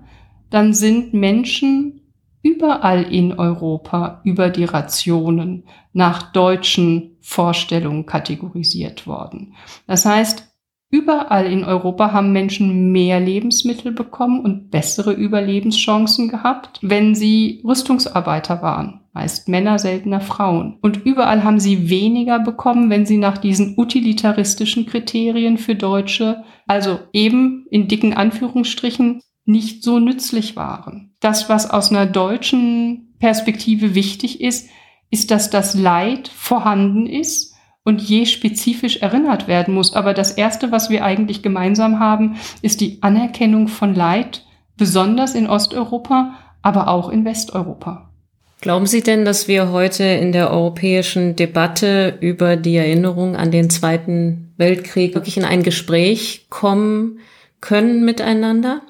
dann 0.50 0.74
sind 0.74 1.14
Menschen 1.14 2.02
überall 2.44 3.04
in 3.04 3.34
Europa 3.34 4.22
über 4.24 4.50
die 4.50 4.66
Rationen 4.66 5.66
nach 5.94 6.32
deutschen 6.32 7.18
Vorstellungen 7.22 8.06
kategorisiert 8.06 9.06
worden. 9.06 9.54
Das 9.88 10.06
heißt, 10.06 10.52
überall 10.90 11.46
in 11.46 11.64
Europa 11.64 12.12
haben 12.12 12.32
Menschen 12.34 12.92
mehr 12.92 13.20
Lebensmittel 13.20 13.92
bekommen 13.92 14.42
und 14.42 14.72
bessere 14.72 15.14
Überlebenschancen 15.14 16.30
gehabt, 16.30 16.80
wenn 16.82 17.16
sie 17.16 17.62
Rüstungsarbeiter 17.64 18.62
waren. 18.62 19.01
Meist 19.14 19.50
Männer, 19.50 19.78
seltener 19.78 20.22
Frauen. 20.22 20.78
Und 20.82 21.06
überall 21.06 21.44
haben 21.44 21.60
sie 21.60 21.90
weniger 21.90 22.40
bekommen, 22.40 22.90
wenn 22.90 23.06
sie 23.06 23.18
nach 23.18 23.38
diesen 23.38 23.76
utilitaristischen 23.78 24.86
Kriterien 24.86 25.58
für 25.58 25.76
Deutsche, 25.76 26.44
also 26.66 27.00
eben 27.12 27.66
in 27.70 27.88
dicken 27.88 28.14
Anführungsstrichen, 28.14 29.22
nicht 29.46 29.84
so 29.84 30.00
nützlich 30.00 30.56
waren. 30.56 31.14
Das, 31.20 31.50
was 31.50 31.70
aus 31.70 31.90
einer 31.90 32.06
deutschen 32.06 33.16
Perspektive 33.20 33.96
wichtig 33.96 34.40
ist, 34.40 34.70
ist, 35.10 35.30
dass 35.30 35.50
das 35.50 35.76
Leid 35.76 36.30
vorhanden 36.30 37.06
ist 37.06 37.54
und 37.84 38.02
je 38.02 38.26
spezifisch 38.26 38.98
erinnert 38.98 39.48
werden 39.48 39.74
muss. 39.74 39.94
Aber 39.94 40.14
das 40.14 40.32
Erste, 40.32 40.72
was 40.72 40.90
wir 40.90 41.04
eigentlich 41.04 41.42
gemeinsam 41.42 42.00
haben, 42.00 42.38
ist 42.62 42.82
die 42.82 43.02
Anerkennung 43.02 43.68
von 43.68 43.94
Leid, 43.94 44.46
besonders 44.78 45.36
in 45.36 45.48
Osteuropa, 45.48 46.36
aber 46.62 46.88
auch 46.88 47.10
in 47.10 47.26
Westeuropa. 47.26 48.11
Glauben 48.62 48.86
Sie 48.86 49.02
denn, 49.02 49.26
dass 49.26 49.48
wir 49.48 49.72
heute 49.72 50.04
in 50.04 50.32
der 50.32 50.52
europäischen 50.52 51.36
Debatte 51.36 52.20
über 52.22 52.56
die 52.56 52.76
Erinnerung 52.76 53.36
an 53.36 53.50
den 53.50 53.72
Zweiten 53.72 54.54
Weltkrieg 54.58 55.16
wirklich 55.16 55.36
in 55.36 55.46
ein 55.46 55.64
Gespräch 55.64 56.46
kommen 56.50 57.20
können 57.60 58.06
miteinander? 58.06 58.82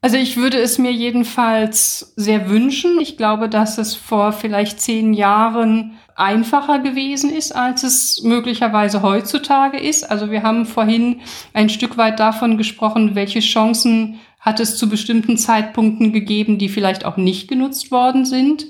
Also 0.00 0.16
ich 0.16 0.38
würde 0.38 0.56
es 0.56 0.78
mir 0.78 0.92
jedenfalls 0.92 2.14
sehr 2.16 2.48
wünschen. 2.48 2.98
Ich 2.98 3.18
glaube, 3.18 3.50
dass 3.50 3.76
es 3.76 3.94
vor 3.94 4.32
vielleicht 4.32 4.80
zehn 4.80 5.12
Jahren 5.12 5.98
einfacher 6.16 6.78
gewesen 6.78 7.28
ist, 7.28 7.54
als 7.54 7.82
es 7.82 8.22
möglicherweise 8.22 9.02
heutzutage 9.02 9.78
ist. 9.78 10.10
Also 10.10 10.30
wir 10.30 10.42
haben 10.42 10.64
vorhin 10.64 11.20
ein 11.52 11.68
Stück 11.68 11.98
weit 11.98 12.18
davon 12.18 12.56
gesprochen, 12.56 13.14
welche 13.14 13.40
Chancen 13.40 14.18
hat 14.40 14.58
es 14.58 14.78
zu 14.78 14.88
bestimmten 14.88 15.36
Zeitpunkten 15.36 16.12
gegeben, 16.12 16.56
die 16.56 16.70
vielleicht 16.70 17.04
auch 17.04 17.18
nicht 17.18 17.48
genutzt 17.48 17.90
worden 17.90 18.24
sind. 18.24 18.66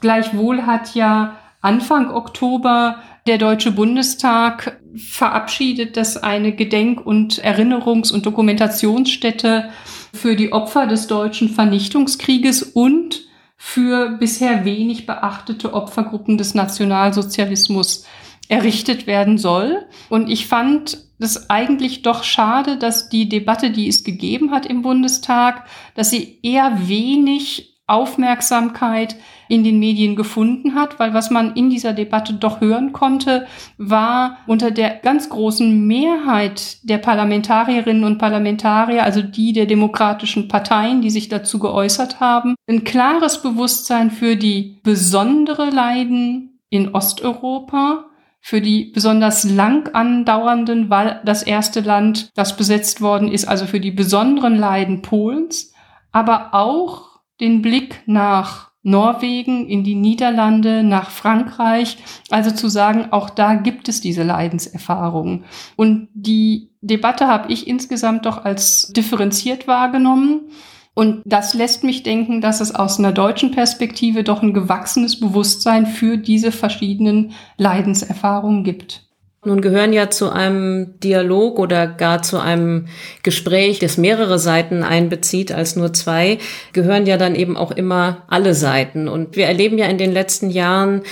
Gleichwohl 0.00 0.66
hat 0.66 0.94
ja 0.94 1.36
Anfang 1.60 2.10
Oktober 2.10 2.98
der 3.26 3.38
Deutsche 3.38 3.72
Bundestag 3.72 4.78
verabschiedet, 4.96 5.96
dass 5.96 6.22
eine 6.22 6.52
Gedenk- 6.52 7.04
und 7.04 7.42
Erinnerungs- 7.42 8.12
und 8.12 8.26
Dokumentationsstätte 8.26 9.70
für 10.12 10.36
die 10.36 10.52
Opfer 10.52 10.86
des 10.86 11.06
deutschen 11.06 11.48
Vernichtungskrieges 11.48 12.62
und 12.62 13.22
für 13.56 14.10
bisher 14.18 14.64
wenig 14.66 15.06
beachtete 15.06 15.72
Opfergruppen 15.72 16.36
des 16.36 16.54
Nationalsozialismus 16.54 18.04
errichtet 18.48 19.06
werden 19.06 19.38
soll. 19.38 19.86
Und 20.10 20.28
ich 20.28 20.46
fand 20.46 20.98
es 21.18 21.48
eigentlich 21.48 22.02
doch 22.02 22.24
schade, 22.24 22.76
dass 22.76 23.08
die 23.08 23.28
Debatte, 23.28 23.70
die 23.70 23.88
es 23.88 24.04
gegeben 24.04 24.50
hat 24.50 24.66
im 24.66 24.82
Bundestag, 24.82 25.66
dass 25.94 26.10
sie 26.10 26.40
eher 26.42 26.88
wenig 26.88 27.73
Aufmerksamkeit 27.86 29.16
in 29.48 29.62
den 29.62 29.78
Medien 29.78 30.16
gefunden 30.16 30.74
hat, 30.74 30.98
weil 30.98 31.12
was 31.12 31.30
man 31.30 31.54
in 31.54 31.68
dieser 31.68 31.92
Debatte 31.92 32.32
doch 32.32 32.62
hören 32.62 32.92
konnte, 32.92 33.46
war 33.76 34.38
unter 34.46 34.70
der 34.70 34.96
ganz 34.96 35.28
großen 35.28 35.86
Mehrheit 35.86 36.78
der 36.82 36.96
Parlamentarierinnen 36.96 38.04
und 38.04 38.18
Parlamentarier, 38.18 39.04
also 39.04 39.20
die 39.20 39.52
der 39.52 39.66
demokratischen 39.66 40.48
Parteien, 40.48 41.02
die 41.02 41.10
sich 41.10 41.28
dazu 41.28 41.58
geäußert 41.58 42.20
haben, 42.20 42.54
ein 42.66 42.84
klares 42.84 43.42
Bewusstsein 43.42 44.10
für 44.10 44.36
die 44.36 44.80
besondere 44.82 45.68
Leiden 45.68 46.60
in 46.70 46.94
Osteuropa, 46.94 48.06
für 48.40 48.62
die 48.62 48.92
besonders 48.94 49.44
lang 49.44 49.94
andauernden, 49.94 50.90
weil 50.90 51.20
das 51.24 51.42
erste 51.42 51.80
Land, 51.80 52.30
das 52.34 52.56
besetzt 52.56 53.02
worden 53.02 53.30
ist, 53.30 53.46
also 53.46 53.66
für 53.66 53.80
die 53.80 53.90
besonderen 53.90 54.56
Leiden 54.56 55.02
Polens, 55.02 55.72
aber 56.12 56.54
auch 56.54 57.13
den 57.44 57.60
Blick 57.60 58.00
nach 58.06 58.70
Norwegen, 58.82 59.68
in 59.68 59.84
die 59.84 59.94
Niederlande, 59.94 60.82
nach 60.82 61.10
Frankreich. 61.10 61.98
Also 62.30 62.50
zu 62.50 62.68
sagen, 62.68 63.08
auch 63.10 63.30
da 63.30 63.54
gibt 63.54 63.88
es 63.88 64.00
diese 64.00 64.22
Leidenserfahrungen. 64.22 65.44
Und 65.76 66.08
die 66.14 66.70
Debatte 66.80 67.28
habe 67.28 67.52
ich 67.52 67.66
insgesamt 67.66 68.24
doch 68.24 68.44
als 68.44 68.92
differenziert 68.92 69.68
wahrgenommen. 69.68 70.50
Und 70.94 71.22
das 71.24 71.54
lässt 71.54 71.84
mich 71.84 72.02
denken, 72.02 72.40
dass 72.40 72.60
es 72.60 72.74
aus 72.74 72.98
einer 72.98 73.12
deutschen 73.12 73.50
Perspektive 73.50 74.22
doch 74.22 74.42
ein 74.42 74.54
gewachsenes 74.54 75.20
Bewusstsein 75.20 75.86
für 75.86 76.16
diese 76.16 76.52
verschiedenen 76.52 77.32
Leidenserfahrungen 77.58 78.64
gibt. 78.64 79.03
Nun 79.44 79.60
gehören 79.60 79.92
ja 79.92 80.10
zu 80.10 80.30
einem 80.30 80.98
Dialog 81.00 81.58
oder 81.58 81.86
gar 81.86 82.22
zu 82.22 82.38
einem 82.38 82.86
Gespräch, 83.22 83.78
das 83.78 83.98
mehrere 83.98 84.38
Seiten 84.38 84.82
einbezieht 84.82 85.52
als 85.52 85.76
nur 85.76 85.92
zwei, 85.92 86.38
gehören 86.72 87.06
ja 87.06 87.16
dann 87.16 87.34
eben 87.34 87.56
auch 87.56 87.70
immer 87.70 88.22
alle 88.28 88.54
Seiten. 88.54 89.08
Und 89.08 89.36
wir 89.36 89.46
erleben 89.46 89.78
ja 89.78 89.86
in 89.86 89.98
den 89.98 90.12
letzten 90.12 90.50
Jahren 90.50 91.02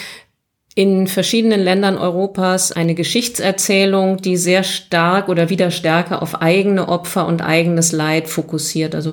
in 0.75 1.07
verschiedenen 1.07 1.61
Ländern 1.61 1.99
Europas 1.99 2.73
eine 2.73 2.95
Geschichtserzählung, 2.95 4.17
die 4.17 4.39
sehr 4.39 4.63
stark 4.63 5.29
oder 5.29 5.51
wieder 5.51 5.71
stärker 5.71 6.23
auf 6.23 6.41
eigene 6.41 6.89
Opfer 6.89 7.27
und 7.27 7.43
eigenes 7.43 7.93
Leid 7.93 8.29
fokussiert. 8.29 8.95
Also 8.95 9.13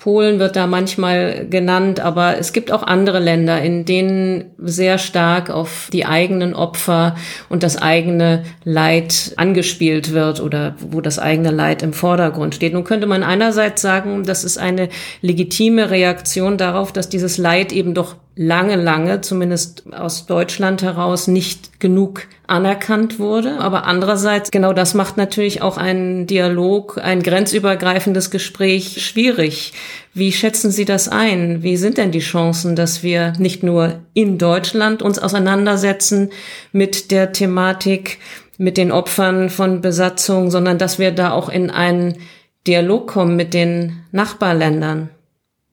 Polen 0.00 0.38
wird 0.38 0.54
da 0.54 0.68
manchmal 0.68 1.46
genannt, 1.50 1.98
aber 1.98 2.38
es 2.38 2.52
gibt 2.52 2.70
auch 2.70 2.84
andere 2.84 3.18
Länder, 3.18 3.60
in 3.60 3.84
denen 3.84 4.44
sehr 4.56 4.96
stark 4.96 5.50
auf 5.50 5.88
die 5.92 6.06
eigenen 6.06 6.54
Opfer 6.54 7.16
und 7.48 7.64
das 7.64 7.76
eigene 7.76 8.44
Leid 8.62 9.32
angespielt 9.36 10.12
wird 10.12 10.40
oder 10.40 10.76
wo 10.78 11.00
das 11.00 11.18
eigene 11.18 11.50
Leid 11.50 11.82
im 11.82 11.92
Vordergrund 11.92 12.54
steht. 12.54 12.74
Nun 12.74 12.84
könnte 12.84 13.08
man 13.08 13.24
einerseits 13.24 13.82
sagen, 13.82 14.22
das 14.22 14.44
ist 14.44 14.56
eine 14.56 14.88
legitime 15.20 15.90
Reaktion 15.90 16.58
darauf, 16.58 16.92
dass 16.92 17.08
dieses 17.08 17.36
Leid 17.36 17.72
eben 17.72 17.92
doch 17.92 18.14
lange, 18.38 18.76
lange, 18.76 19.20
zumindest 19.20 19.92
aus 19.92 20.26
Deutschland 20.26 20.80
heraus, 20.82 21.26
nicht 21.26 21.80
genug 21.80 22.22
anerkannt 22.46 23.18
wurde. 23.18 23.58
Aber 23.58 23.84
andererseits, 23.84 24.52
genau 24.52 24.72
das 24.72 24.94
macht 24.94 25.16
natürlich 25.16 25.60
auch 25.60 25.76
einen 25.76 26.28
Dialog, 26.28 26.98
ein 27.02 27.24
grenzübergreifendes 27.24 28.30
Gespräch 28.30 29.04
schwierig. 29.04 29.72
Wie 30.14 30.30
schätzen 30.30 30.70
Sie 30.70 30.84
das 30.84 31.08
ein? 31.08 31.64
Wie 31.64 31.76
sind 31.76 31.98
denn 31.98 32.12
die 32.12 32.20
Chancen, 32.20 32.76
dass 32.76 33.02
wir 33.02 33.32
nicht 33.38 33.64
nur 33.64 33.98
in 34.14 34.38
Deutschland 34.38 35.02
uns 35.02 35.18
auseinandersetzen 35.18 36.30
mit 36.70 37.10
der 37.10 37.32
Thematik, 37.32 38.18
mit 38.56 38.76
den 38.76 38.92
Opfern 38.92 39.50
von 39.50 39.80
Besatzung, 39.80 40.52
sondern 40.52 40.78
dass 40.78 41.00
wir 41.00 41.10
da 41.10 41.32
auch 41.32 41.48
in 41.48 41.70
einen 41.70 42.18
Dialog 42.68 43.08
kommen 43.08 43.34
mit 43.34 43.52
den 43.52 44.04
Nachbarländern? 44.12 45.10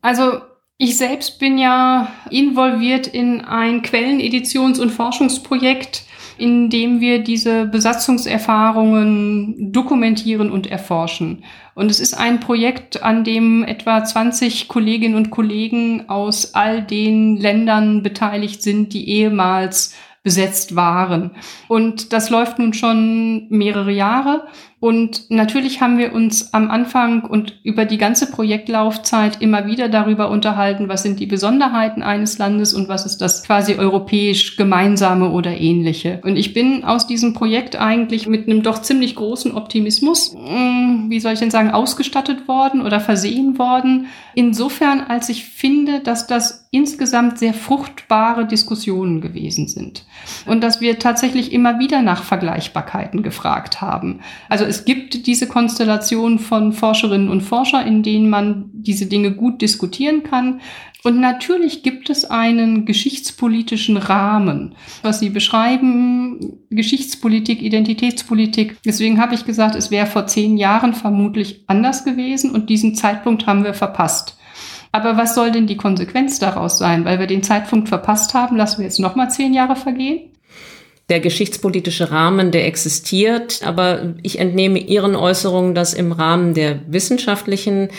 Also 0.01 0.41
ich 0.77 0.97
selbst 0.97 1.39
bin 1.39 1.57
ja 1.57 2.09
involviert 2.29 3.07
in 3.07 3.41
ein 3.41 3.81
Quelleneditions- 3.81 4.79
und 4.79 4.91
Forschungsprojekt, 4.91 6.03
in 6.37 6.69
dem 6.69 6.99
wir 6.99 7.23
diese 7.23 7.65
Besatzungserfahrungen 7.65 9.71
dokumentieren 9.71 10.51
und 10.51 10.67
erforschen. 10.67 11.45
Und 11.75 11.89
es 11.89 12.01
ist 12.01 12.13
ein 12.13 12.41
Projekt, 12.41 13.03
an 13.03 13.23
dem 13.23 13.63
etwa 13.63 14.03
20 14.03 14.67
Kolleginnen 14.67 15.15
und 15.15 15.29
Kollegen 15.29 16.09
aus 16.09 16.55
all 16.55 16.81
den 16.81 17.37
Ländern 17.37 18.03
beteiligt 18.03 18.61
sind, 18.61 18.91
die 18.93 19.09
ehemals 19.09 19.95
besetzt 20.23 20.75
waren. 20.75 21.31
Und 21.69 22.11
das 22.11 22.29
läuft 22.29 22.59
nun 22.59 22.73
schon 22.73 23.47
mehrere 23.49 23.91
Jahre. 23.91 24.47
Und 24.85 25.31
natürlich 25.31 25.81
haben 25.81 25.97
wir 25.97 26.13
uns 26.13 26.53
am 26.53 26.69
Anfang 26.69 27.23
und 27.23 27.55
über 27.63 27.85
die 27.85 27.97
ganze 27.97 28.29
Projektlaufzeit 28.29 29.41
immer 29.41 29.65
wieder 29.65 29.89
darüber 29.89 30.29
unterhalten, 30.29 30.87
was 30.89 31.01
sind 31.01 31.19
die 31.19 31.25
Besonderheiten 31.25 32.03
eines 32.03 32.37
Landes 32.37 32.75
und 32.75 32.87
was 32.87 33.03
ist 33.03 33.17
das 33.17 33.41
quasi 33.41 33.73
europäisch 33.79 34.57
gemeinsame 34.57 35.31
oder 35.31 35.59
ähnliche. 35.59 36.21
Und 36.23 36.37
ich 36.37 36.53
bin 36.53 36.83
aus 36.83 37.07
diesem 37.07 37.33
Projekt 37.33 37.75
eigentlich 37.75 38.27
mit 38.27 38.47
einem 38.47 38.61
doch 38.61 38.79
ziemlich 38.79 39.15
großen 39.15 39.53
Optimismus, 39.53 40.35
hm, 40.35 41.05
wie 41.09 41.19
soll 41.19 41.33
ich 41.33 41.39
denn 41.39 41.49
sagen, 41.49 41.71
ausgestattet 41.71 42.47
worden 42.47 42.83
oder 42.83 42.99
versehen 42.99 43.57
worden. 43.57 44.05
Insofern, 44.35 45.01
als 45.01 45.29
ich 45.29 45.45
finde, 45.45 46.01
dass 46.01 46.27
das 46.27 46.67
insgesamt 46.69 47.39
sehr 47.39 47.53
fruchtbare 47.53 48.45
Diskussionen 48.45 49.21
gewesen 49.21 49.69
sind 49.69 50.05
und 50.45 50.61
dass 50.61 50.81
wir 50.81 50.99
tatsächlich 50.99 51.53
immer 51.53 51.79
wieder 51.79 52.01
nach 52.01 52.23
Vergleichbarkeiten 52.23 53.23
gefragt 53.23 53.79
haben. 53.79 54.19
Also 54.49 54.65
es 54.75 54.83
gibt 54.83 55.25
diese 55.25 55.47
Konstellation 55.47 56.37
von 56.37 56.73
Forscherinnen 56.73 57.29
und 57.29 57.39
Forscher, 57.39 57.85
in 57.85 58.03
denen 58.03 58.29
man 58.29 58.65
diese 58.73 59.05
Dinge 59.05 59.31
gut 59.31 59.61
diskutieren 59.61 60.23
kann. 60.23 60.59
Und 61.05 61.21
natürlich 61.21 61.81
gibt 61.81 62.09
es 62.09 62.25
einen 62.25 62.83
geschichtspolitischen 62.83 63.95
Rahmen, 63.95 64.75
was 65.01 65.19
Sie 65.21 65.29
beschreiben, 65.29 66.57
Geschichtspolitik, 66.71 67.61
Identitätspolitik. 67.61 68.75
Deswegen 68.83 69.21
habe 69.21 69.33
ich 69.35 69.45
gesagt, 69.45 69.75
es 69.75 69.91
wäre 69.91 70.07
vor 70.07 70.27
zehn 70.27 70.57
Jahren 70.57 70.93
vermutlich 70.93 71.63
anders 71.67 72.03
gewesen 72.03 72.51
und 72.51 72.69
diesen 72.69 72.95
Zeitpunkt 72.95 73.47
haben 73.47 73.63
wir 73.63 73.75
verpasst. 73.75 74.37
Aber 74.91 75.15
was 75.15 75.35
soll 75.35 75.51
denn 75.51 75.67
die 75.67 75.77
Konsequenz 75.77 76.39
daraus 76.39 76.77
sein? 76.79 77.05
Weil 77.05 77.19
wir 77.19 77.27
den 77.27 77.43
Zeitpunkt 77.43 77.87
verpasst 77.87 78.33
haben, 78.33 78.57
lassen 78.57 78.79
wir 78.79 78.85
jetzt 78.85 78.99
nochmal 78.99 79.31
zehn 79.31 79.53
Jahre 79.53 79.77
vergehen? 79.77 80.34
Der 81.09 81.19
geschichtspolitische 81.19 82.11
Rahmen, 82.11 82.51
der 82.51 82.65
existiert. 82.65 83.61
Aber 83.63 84.15
ich 84.23 84.39
entnehme 84.39 84.79
Ihren 84.79 85.15
Äußerungen, 85.15 85.75
dass 85.75 85.93
im 85.93 86.11
Rahmen 86.11 86.53
der 86.53 86.79
wissenschaftlichen 86.87 87.89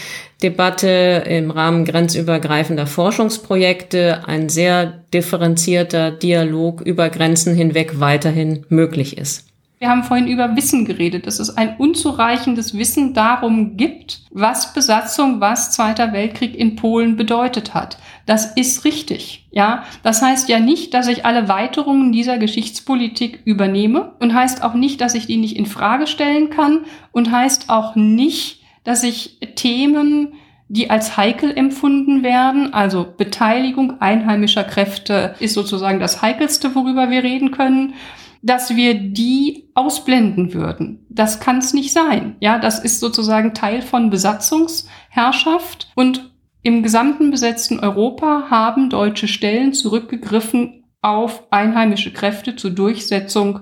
Debatte, 0.42 1.24
im 1.26 1.50
Rahmen 1.50 1.84
grenzübergreifender 1.84 2.86
Forschungsprojekte 2.86 4.26
ein 4.26 4.48
sehr 4.48 5.04
differenzierter 5.14 6.10
Dialog 6.10 6.80
über 6.80 7.08
Grenzen 7.08 7.54
hinweg 7.54 8.00
weiterhin 8.00 8.66
möglich 8.68 9.16
ist. 9.16 9.46
Wir 9.78 9.90
haben 9.90 10.04
vorhin 10.04 10.26
über 10.26 10.56
Wissen 10.56 10.86
geredet, 10.86 11.26
dass 11.26 11.38
es 11.38 11.58
ein 11.58 11.76
unzureichendes 11.76 12.78
Wissen 12.78 13.12
darum 13.12 13.76
gibt, 13.76 14.22
was 14.30 14.72
Besatzung, 14.72 15.40
was 15.40 15.70
Zweiter 15.70 16.14
Weltkrieg 16.14 16.54
in 16.54 16.76
Polen 16.76 17.16
bedeutet 17.16 17.74
hat. 17.74 17.98
Das 18.24 18.56
ist 18.56 18.86
richtig, 18.86 19.46
ja. 19.50 19.84
Das 20.02 20.22
heißt 20.22 20.48
ja 20.48 20.60
nicht, 20.60 20.94
dass 20.94 21.08
ich 21.08 21.26
alle 21.26 21.48
Weiterungen 21.48 22.10
dieser 22.10 22.38
Geschichtspolitik 22.38 23.42
übernehme 23.44 24.12
und 24.18 24.32
heißt 24.32 24.62
auch 24.62 24.72
nicht, 24.72 25.02
dass 25.02 25.14
ich 25.14 25.26
die 25.26 25.36
nicht 25.36 25.56
in 25.56 25.66
Frage 25.66 26.06
stellen 26.06 26.48
kann 26.48 26.86
und 27.12 27.30
heißt 27.30 27.68
auch 27.68 27.96
nicht, 27.96 28.62
dass 28.84 29.02
ich 29.02 29.38
Themen 29.56 30.32
die 30.68 30.90
als 30.90 31.16
heikel 31.16 31.56
empfunden 31.56 32.24
werden. 32.24 32.74
Also 32.74 33.06
Beteiligung 33.16 34.00
einheimischer 34.00 34.64
Kräfte 34.64 35.36
ist 35.38 35.54
sozusagen 35.54 36.00
das 36.00 36.22
Heikelste, 36.22 36.74
worüber 36.74 37.08
wir 37.08 37.22
reden 37.22 37.52
können 37.52 37.94
dass 38.42 38.76
wir 38.76 38.94
die 38.94 39.70
ausblenden 39.74 40.54
würden. 40.54 41.06
Das 41.08 41.40
kann 41.40 41.58
es 41.58 41.74
nicht 41.74 41.92
sein. 41.92 42.36
Ja, 42.40 42.58
das 42.58 42.78
ist 42.78 43.00
sozusagen 43.00 43.54
Teil 43.54 43.82
von 43.82 44.10
Besatzungsherrschaft 44.10 45.90
und 45.94 46.32
im 46.62 46.82
gesamten 46.82 47.30
besetzten 47.30 47.78
Europa 47.78 48.46
haben 48.50 48.90
deutsche 48.90 49.28
Stellen 49.28 49.72
zurückgegriffen 49.72 50.84
auf 51.00 51.44
einheimische 51.52 52.12
Kräfte 52.12 52.56
zur 52.56 52.72
Durchsetzung 52.72 53.60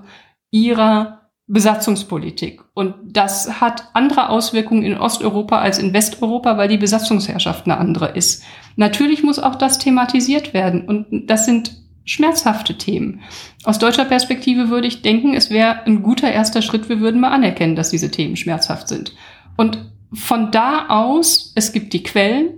ihrer 0.49 1.29
Besatzungspolitik. 1.47 2.63
Und 2.73 2.95
das 3.03 3.61
hat 3.61 3.89
andere 3.93 4.29
Auswirkungen 4.29 4.81
in 4.81 4.97
Osteuropa 4.97 5.59
als 5.59 5.77
in 5.77 5.93
Westeuropa, 5.93 6.57
weil 6.57 6.67
die 6.67 6.77
Besatzungsherrschaft 6.77 7.65
eine 7.65 7.77
andere 7.77 8.07
ist. 8.09 8.43
Natürlich 8.75 9.23
muss 9.23 9.37
auch 9.37 9.55
das 9.55 9.77
thematisiert 9.77 10.55
werden. 10.55 10.87
Und 10.87 11.29
das 11.29 11.45
sind 11.45 11.84
schmerzhafte 12.05 12.77
Themen. 12.77 13.21
Aus 13.63 13.79
deutscher 13.79 14.05
Perspektive 14.05 14.69
würde 14.69 14.87
ich 14.87 15.01
denken, 15.01 15.33
es 15.33 15.49
wäre 15.49 15.83
ein 15.85 16.03
guter 16.03 16.31
erster 16.31 16.61
Schritt, 16.61 16.87
wir 16.87 16.99
würden 16.99 17.19
mal 17.19 17.31
anerkennen, 17.31 17.75
dass 17.75 17.89
diese 17.89 18.11
Themen 18.11 18.35
schmerzhaft 18.35 18.87
sind. 18.87 19.13
Und 19.57 19.91
von 20.13 20.51
da 20.51 20.87
aus, 20.87 21.51
es 21.55 21.73
gibt 21.73 21.93
die 21.93 22.03
Quellen, 22.03 22.51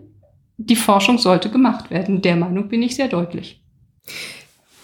die 0.57 0.75
Forschung 0.75 1.17
sollte 1.17 1.49
gemacht 1.49 1.89
werden. 1.89 2.21
Der 2.21 2.35
Meinung 2.35 2.67
bin 2.67 2.81
ich 2.81 2.95
sehr 2.95 3.07
deutlich. 3.07 3.61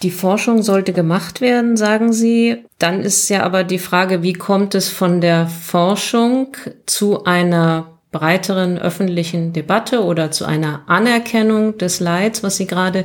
Die 0.02 0.10
Forschung 0.10 0.62
sollte 0.62 0.92
gemacht 0.92 1.40
werden, 1.40 1.76
sagen 1.76 2.12
Sie. 2.12 2.64
Dann 2.78 3.00
ist 3.00 3.28
ja 3.30 3.42
aber 3.42 3.64
die 3.64 3.78
Frage, 3.78 4.22
wie 4.22 4.34
kommt 4.34 4.74
es 4.74 4.88
von 4.88 5.20
der 5.20 5.46
Forschung 5.46 6.56
zu 6.86 7.24
einer 7.24 7.93
breiteren 8.14 8.78
öffentlichen 8.78 9.52
Debatte 9.52 10.04
oder 10.04 10.30
zu 10.30 10.44
einer 10.44 10.82
Anerkennung 10.86 11.78
des 11.78 11.98
Leids, 11.98 12.44
was 12.44 12.56
Sie 12.56 12.66
gerade 12.66 13.04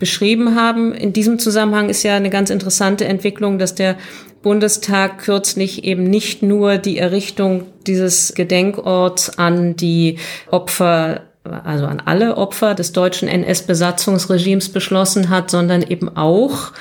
beschrieben 0.00 0.56
haben. 0.56 0.92
In 0.92 1.12
diesem 1.12 1.38
Zusammenhang 1.38 1.88
ist 1.88 2.02
ja 2.02 2.16
eine 2.16 2.30
ganz 2.30 2.50
interessante 2.50 3.04
Entwicklung, 3.04 3.60
dass 3.60 3.76
der 3.76 3.96
Bundestag 4.42 5.18
kürzlich 5.18 5.84
eben 5.84 6.02
nicht 6.02 6.42
nur 6.42 6.78
die 6.78 6.98
Errichtung 6.98 7.66
dieses 7.86 8.34
Gedenkorts 8.34 9.38
an 9.38 9.76
die 9.76 10.18
Opfer 10.50 11.22
also 11.44 11.86
an 11.86 12.02
alle 12.04 12.36
Opfer 12.36 12.74
des 12.74 12.92
deutschen 12.92 13.26
NS-Besatzungsregimes 13.26 14.68
beschlossen 14.68 15.30
hat, 15.30 15.50
sondern 15.50 15.82
eben 15.82 16.14
auch 16.14 16.72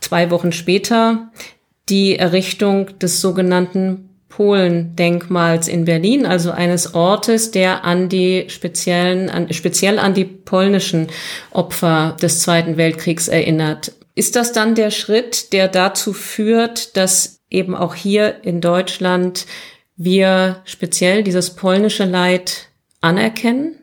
zwei 0.00 0.30
Wochen 0.30 0.52
später 0.52 1.28
die 1.90 2.16
Errichtung 2.16 2.98
des 2.98 3.20
sogenannten 3.20 4.05
Polendenkmals 4.36 5.66
in 5.66 5.86
Berlin, 5.86 6.26
also 6.26 6.50
eines 6.50 6.92
Ortes, 6.92 7.52
der 7.52 7.86
an 7.86 8.10
die 8.10 8.44
speziellen, 8.48 9.30
an, 9.30 9.50
speziell 9.50 9.98
an 9.98 10.12
die 10.12 10.26
polnischen 10.26 11.06
Opfer 11.52 12.18
des 12.20 12.42
Zweiten 12.42 12.76
Weltkriegs 12.76 13.28
erinnert. 13.28 13.92
Ist 14.14 14.36
das 14.36 14.52
dann 14.52 14.74
der 14.74 14.90
Schritt, 14.90 15.54
der 15.54 15.68
dazu 15.68 16.12
führt, 16.12 16.98
dass 16.98 17.40
eben 17.48 17.74
auch 17.74 17.94
hier 17.94 18.44
in 18.44 18.60
Deutschland 18.60 19.46
wir 19.96 20.56
speziell 20.66 21.22
dieses 21.22 21.56
polnische 21.56 22.04
Leid 22.04 22.68
anerkennen? 23.00 23.76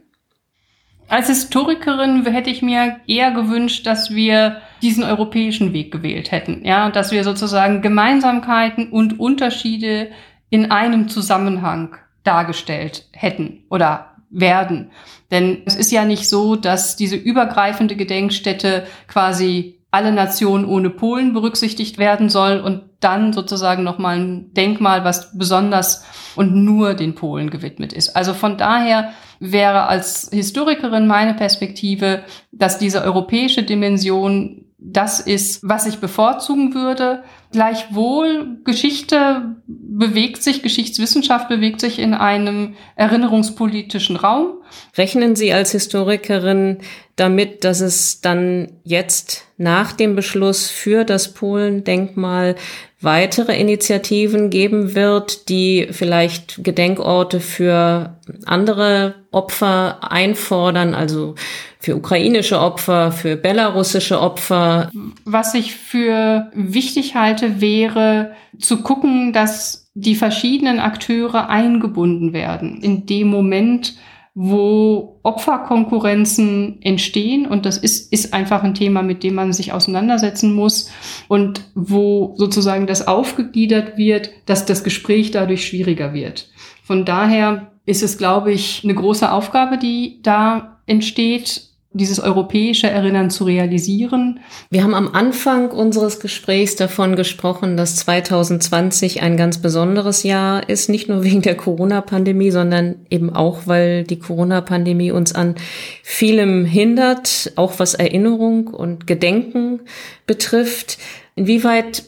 Als 1.08 1.30
Historikerin 1.30 2.24
hätte 2.28 2.52
ich 2.52 2.62
mir 2.62 2.98
eher 3.08 3.32
gewünscht, 3.32 3.88
dass 3.88 4.14
wir 4.14 4.62
diesen 4.84 5.04
europäischen 5.04 5.74
Weg 5.74 5.92
gewählt 5.92 6.32
hätten. 6.32 6.64
Ja, 6.64 6.92
dass 6.92 7.12
wir 7.12 7.24
sozusagen 7.24 7.82
Gemeinsamkeiten 7.82 8.90
und 8.92 9.20
Unterschiede 9.20 10.10
in 10.54 10.70
einem 10.70 11.10
Zusammenhang 11.10 11.96
dargestellt 12.24 13.08
hätten 13.12 13.64
oder 13.72 14.12
werden. 14.30 14.92
Denn 15.32 15.64
es 15.66 15.76
ist 15.76 15.92
ja 15.92 16.06
nicht 16.06 16.30
so, 16.30 16.56
dass 16.56 16.96
diese 16.96 17.16
übergreifende 17.16 17.96
Gedenkstätte 17.96 18.86
quasi 19.08 19.80
alle 19.90 20.12
Nationen 20.12 20.66
ohne 20.66 20.92
Polen 20.92 21.34
berücksichtigt 21.34 21.98
werden 21.98 22.30
soll 22.30 22.60
und 22.60 22.84
dann 23.00 23.34
sozusagen 23.34 23.82
nochmal 23.82 24.20
ein 24.20 24.54
Denkmal, 24.54 25.04
was 25.04 25.36
besonders 25.36 26.06
und 26.36 26.54
nur 26.54 26.94
den 26.94 27.16
Polen 27.16 27.50
gewidmet 27.50 27.92
ist. 27.92 28.16
Also 28.16 28.36
von 28.36 28.56
daher 28.56 29.12
wäre 29.40 29.88
als 29.88 30.30
Historikerin 30.32 31.08
meine 31.08 31.34
Perspektive, 31.34 32.26
dass 32.52 32.78
diese 32.78 33.02
europäische 33.02 33.64
Dimension 33.64 34.63
das 34.86 35.22
ist, 35.22 35.62
was 35.64 35.86
ich 35.88 36.00
bevorzugen 36.00 36.76
würde. 36.76 37.24
Gleichwohl, 37.52 38.58
Geschichte 38.66 39.56
bewegt 39.66 40.44
sich, 40.44 40.62
Geschichtswissenschaft 40.62 41.48
bewegt 41.48 41.80
sich 41.80 42.00
in 42.00 42.14
einem 42.14 42.76
erinnerungspolitischen 42.96 44.18
Raum. 44.18 44.56
Rechnen 44.98 45.36
Sie 45.36 45.54
als 45.54 45.72
Historikerin 45.72 46.80
damit, 47.16 47.64
dass 47.64 47.80
es 47.80 48.20
dann 48.22 48.74
jetzt 48.84 49.46
nach 49.58 49.94
dem 49.94 50.16
Beschluss 50.16 50.70
für 50.70 51.06
das 51.06 51.34
Polen-Denkmal 51.34 52.56
weitere 53.04 53.60
Initiativen 53.60 54.50
geben 54.50 54.96
wird, 54.96 55.50
die 55.50 55.88
vielleicht 55.92 56.64
Gedenkorte 56.64 57.40
für 57.40 58.18
andere 58.46 59.16
Opfer 59.32 60.12
einfordern, 60.12 60.96
also 60.96 61.36
für 61.80 61.96
ukrainische 61.96 62.60
Opfer, 62.60 63.12
für 63.12 63.36
belarussische 63.36 64.22
Opfer. 64.22 64.90
Was 65.26 65.54
ich 65.54 65.76
für 65.76 66.50
wichtig 66.54 67.16
halte, 67.16 67.60
wäre 67.60 68.32
zu 68.58 68.82
gucken, 68.82 69.34
dass 69.34 69.90
die 69.94 70.16
verschiedenen 70.16 70.80
Akteure 70.80 71.50
eingebunden 71.50 72.34
werden. 72.34 72.82
In 72.82 73.06
dem 73.06 73.28
Moment, 73.28 73.96
wo 74.36 75.20
Opferkonkurrenzen 75.24 76.82
entstehen. 76.82 77.46
Und 77.46 77.66
das 77.66 77.78
ist, 77.78 78.12
ist 78.12 78.34
einfach 78.34 78.64
ein 78.64 78.74
Thema, 78.74 79.04
mit 79.04 79.24
dem 79.24 79.36
man 79.36 79.54
sich 79.54 79.74
auseinandersetzen 79.74 80.54
muss. 80.54 80.90
Und 81.28 81.62
wo 81.76 82.34
sozusagen 82.38 82.88
das 82.88 83.08
aufgegliedert 83.08 83.98
wird, 83.98 84.32
dass 84.46 84.66
das 84.66 84.84
Gespräch 84.84 85.32
dadurch 85.32 85.68
schwieriger 85.68 86.14
wird. 86.14 86.50
Von 86.84 87.06
daher 87.06 87.72
ist 87.86 88.02
es, 88.02 88.18
glaube 88.18 88.52
ich, 88.52 88.84
eine 88.84 88.96
große 88.96 89.32
Aufgabe, 89.32 89.78
die 89.78 90.20
da 90.24 90.80
entsteht 90.86 91.73
dieses 91.94 92.20
europäische 92.20 92.90
Erinnern 92.90 93.30
zu 93.30 93.44
realisieren. 93.44 94.40
Wir 94.70 94.84
haben 94.84 94.96
am 94.96 95.14
Anfang 95.14 95.70
unseres 95.70 96.20
Gesprächs 96.20 96.76
davon 96.76 97.16
gesprochen, 97.16 97.78
dass 97.78 97.96
2020 97.98 99.22
ein 99.22 99.38
ganz 99.38 99.60
besonderes 99.60 100.24
Jahr 100.24 100.68
ist, 100.68 100.90
nicht 100.90 101.08
nur 101.08 101.24
wegen 101.24 101.44
der 101.44 101.56
Corona-Pandemie, 101.56 102.50
sondern 102.50 102.96
eben 103.10 103.32
auch, 103.32 103.62
weil 103.66 104.04
die 104.04 104.20
Corona-Pandemie 104.20 105.12
uns 105.12 105.36
an 105.36 105.56
vielem 106.02 106.66
hindert, 106.66 107.54
auch 107.56 107.78
was 107.78 107.94
Erinnerung 107.94 108.68
und 108.68 109.06
Gedenken 109.06 109.82
betrifft. 110.26 110.98
Inwieweit 111.36 112.04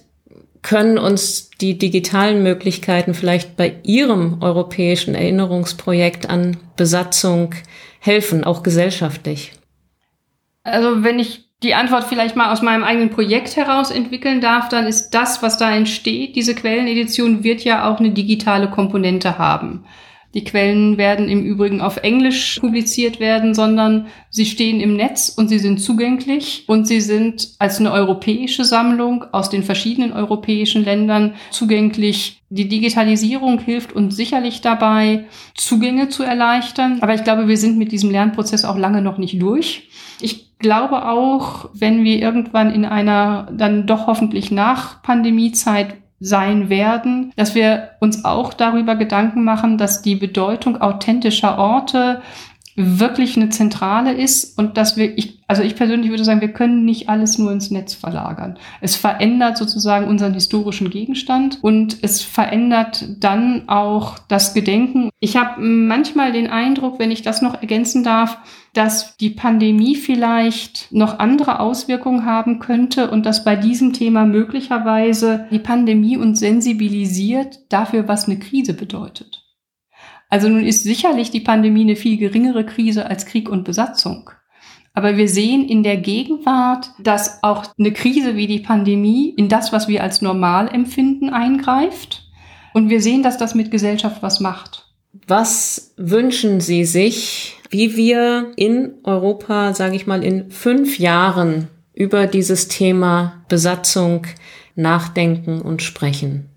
können 0.64 0.98
uns 0.98 1.52
die 1.62 1.78
digitalen 1.78 2.42
Möglichkeiten 2.42 3.14
vielleicht 3.14 3.56
bei 3.56 3.76
Ihrem 3.84 4.38
europäischen 4.42 5.14
Erinnerungsprojekt 5.14 6.28
an 6.28 6.58
Besatzung 6.76 7.54
helfen, 8.00 8.44
auch 8.44 8.64
gesellschaftlich? 8.64 9.52
Also 10.66 11.04
wenn 11.04 11.20
ich 11.20 11.46
die 11.64 11.76
Antwort 11.76 12.04
vielleicht 12.04 12.36
mal 12.36 12.52
aus 12.52 12.62
meinem 12.62 12.84
eigenen 12.84 13.12
Projekt 13.12 13.56
heraus 13.56 13.92
entwickeln 13.92 14.42
darf, 14.42 14.68
dann 14.68 14.88
ist 14.88 15.12
das, 15.12 15.42
was 15.42 15.58
da 15.58 15.72
entsteht, 15.72 16.36
diese 16.36 16.54
Quellenedition 16.54 17.44
wird 17.44 17.64
ja 17.64 17.90
auch 17.90 18.00
eine 18.00 18.12
digitale 18.12 18.70
Komponente 18.70 19.38
haben. 19.38 19.86
Die 20.36 20.44
Quellen 20.44 20.98
werden 20.98 21.30
im 21.30 21.46
Übrigen 21.46 21.80
auf 21.80 21.96
Englisch 21.96 22.60
publiziert 22.60 23.22
werden, 23.22 23.54
sondern 23.54 24.08
sie 24.30 24.46
stehen 24.46 24.82
im 24.82 24.98
Netz 24.98 25.30
und 25.30 25.48
sie 25.48 25.60
sind 25.60 25.80
zugänglich 25.80 26.66
und 26.68 26.86
sie 26.86 27.00
sind 27.00 27.56
als 27.58 27.80
eine 27.80 27.94
europäische 27.94 28.66
Sammlung 28.66 29.24
aus 29.32 29.50
den 29.50 29.64
verschiedenen 29.64 30.12
europäischen 30.12 30.84
Ländern 30.84 31.36
zugänglich. 31.52 32.42
Die 32.50 32.68
Digitalisierung 32.68 33.60
hilft 33.60 33.94
uns 33.94 34.18
sicherlich 34.18 34.60
dabei, 34.60 35.24
Zugänge 35.56 36.10
zu 36.10 36.24
erleichtern. 36.24 36.98
Aber 37.00 37.16
ich 37.16 37.24
glaube, 37.24 37.48
wir 37.48 37.58
sind 37.58 37.78
mit 37.78 37.94
diesem 37.94 38.12
Lernprozess 38.12 38.66
auch 38.66 38.78
lange 38.78 39.02
noch 39.02 39.18
nicht 39.18 39.42
durch. 39.42 39.88
Ich 40.20 40.58
glaube 40.60 41.08
auch, 41.08 41.70
wenn 41.74 42.04
wir 42.04 42.20
irgendwann 42.20 42.74
in 42.74 42.84
einer 42.84 43.48
dann 43.56 43.88
doch 43.88 44.08
hoffentlich 44.08 44.52
nach 44.52 45.02
Pandemiezeit 45.02 45.96
sein 46.26 46.70
werden, 46.70 47.32
dass 47.36 47.54
wir 47.54 47.92
uns 48.00 48.26
auch 48.26 48.54
darüber 48.54 48.96
Gedanken 48.96 49.44
machen, 49.44 49.78
dass 49.78 50.02
die 50.02 50.16
Bedeutung 50.16 50.82
authentischer 50.82 51.60
Orte 51.60 52.22
wirklich 52.76 53.38
eine 53.38 53.50
zentrale 53.50 54.12
ist 54.12 54.58
und 54.58 54.76
dass 54.76 54.98
wir, 54.98 55.18
ich, 55.18 55.40
also 55.48 55.62
ich 55.62 55.76
persönlich 55.76 56.10
würde 56.10 56.26
sagen, 56.26 56.42
wir 56.42 56.52
können 56.52 56.84
nicht 56.84 57.08
alles 57.10 57.38
nur 57.38 57.52
ins 57.52 57.72
Netz 57.72 57.94
verlagern. 57.94 58.58
Es 58.82 58.96
verändert 58.96 59.58
sozusagen 59.58 60.08
unseren 60.08 60.34
historischen 60.34 60.90
Gegenstand 60.90 61.60
und 61.62 61.98
es 62.02 62.22
verändert 62.22 63.06
dann 63.20 63.70
auch 63.70 64.18
das 64.28 64.54
Gedenken. 64.54 65.10
Ich 65.20 65.38
habe 65.38 65.62
manchmal 65.62 66.34
den 66.34 66.50
Eindruck, 66.50 67.00
wenn 67.00 67.12
ich 67.12 67.22
das 67.22 67.42
noch 67.42 67.62
ergänzen 67.62 68.04
darf, 68.04 68.40
dass 68.76 69.16
die 69.18 69.30
Pandemie 69.30 69.96
vielleicht 69.96 70.92
noch 70.92 71.20
andere 71.20 71.62
Auswirkungen 71.62 72.26
haben 72.26 72.60
könnte 72.60 73.10
und 73.10 73.26
dass 73.26 73.46
bei 73.46 73.56
diesem 73.56 73.94
Thema 73.94 74.26
möglicherweise 74.26 75.48
die 75.50 75.60
Pandemie 75.60 76.18
uns 76.18 76.42
sensibilisiert 76.42 77.60
dafür, 77.70 78.10
was 78.10 78.26
eine 78.26 78.38
Krise 78.38 78.74
bedeutet. 78.74 79.44
Also 80.30 80.50
nun 80.50 80.66
ist 80.66 80.84
sicherlich 80.84 81.32
die 81.32 81.40
Pandemie 81.40 81.84
eine 81.84 81.96
viel 81.96 82.18
geringere 82.18 82.66
Krise 82.66 83.06
als 83.06 83.26
Krieg 83.26 83.48
und 83.48 83.64
Besatzung. 83.64 84.30
Aber 84.94 85.16
wir 85.16 85.30
sehen 85.30 85.68
in 85.68 85.82
der 85.82 85.98
Gegenwart, 85.98 86.90
dass 87.00 87.44
auch 87.44 87.66
eine 87.80 87.94
Krise 87.94 88.36
wie 88.36 88.48
die 88.48 88.60
Pandemie 88.60 89.34
in 89.38 89.48
das, 89.48 89.72
was 89.72 89.88
wir 89.88 90.04
als 90.04 90.22
normal 90.22 90.68
empfinden, 90.68 91.30
eingreift. 91.30 92.24
Und 92.74 92.90
wir 92.90 93.02
sehen, 93.02 93.24
dass 93.24 93.38
das 93.38 93.56
mit 93.56 93.72
Gesellschaft 93.72 94.22
was 94.22 94.42
macht. 94.42 94.90
Was 95.28 95.94
wünschen 95.96 96.60
Sie 96.60 96.84
sich, 96.84 97.55
wie 97.70 97.96
wir 97.96 98.52
in 98.56 98.96
Europa, 99.04 99.74
sage 99.74 99.96
ich 99.96 100.08
mal, 100.08 100.24
in 100.24 100.52
fünf 100.52 101.00
Jahren 101.00 101.68
über 101.94 102.28
dieses 102.28 102.68
Thema 102.68 103.46
Besatzung 103.48 104.28
nachdenken 104.76 105.62
und 105.62 105.82
sprechen? 105.82 106.50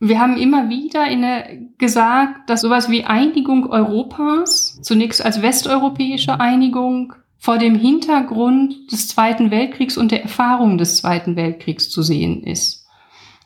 Wir 0.00 0.20
haben 0.20 0.36
immer 0.36 0.68
wieder 0.68 1.08
in, 1.08 1.74
gesagt, 1.76 2.48
dass 2.48 2.60
sowas 2.60 2.88
wie 2.88 3.04
Einigung 3.04 3.68
Europas, 3.68 4.78
zunächst 4.82 5.24
als 5.24 5.42
westeuropäische 5.42 6.38
Einigung, 6.38 7.14
vor 7.40 7.58
dem 7.58 7.76
Hintergrund 7.76 8.92
des 8.92 9.08
Zweiten 9.08 9.50
Weltkriegs 9.50 9.96
und 9.96 10.10
der 10.10 10.22
Erfahrung 10.22 10.76
des 10.76 10.98
Zweiten 10.98 11.36
Weltkriegs 11.36 11.88
zu 11.88 12.02
sehen 12.02 12.42
ist. 12.42 12.86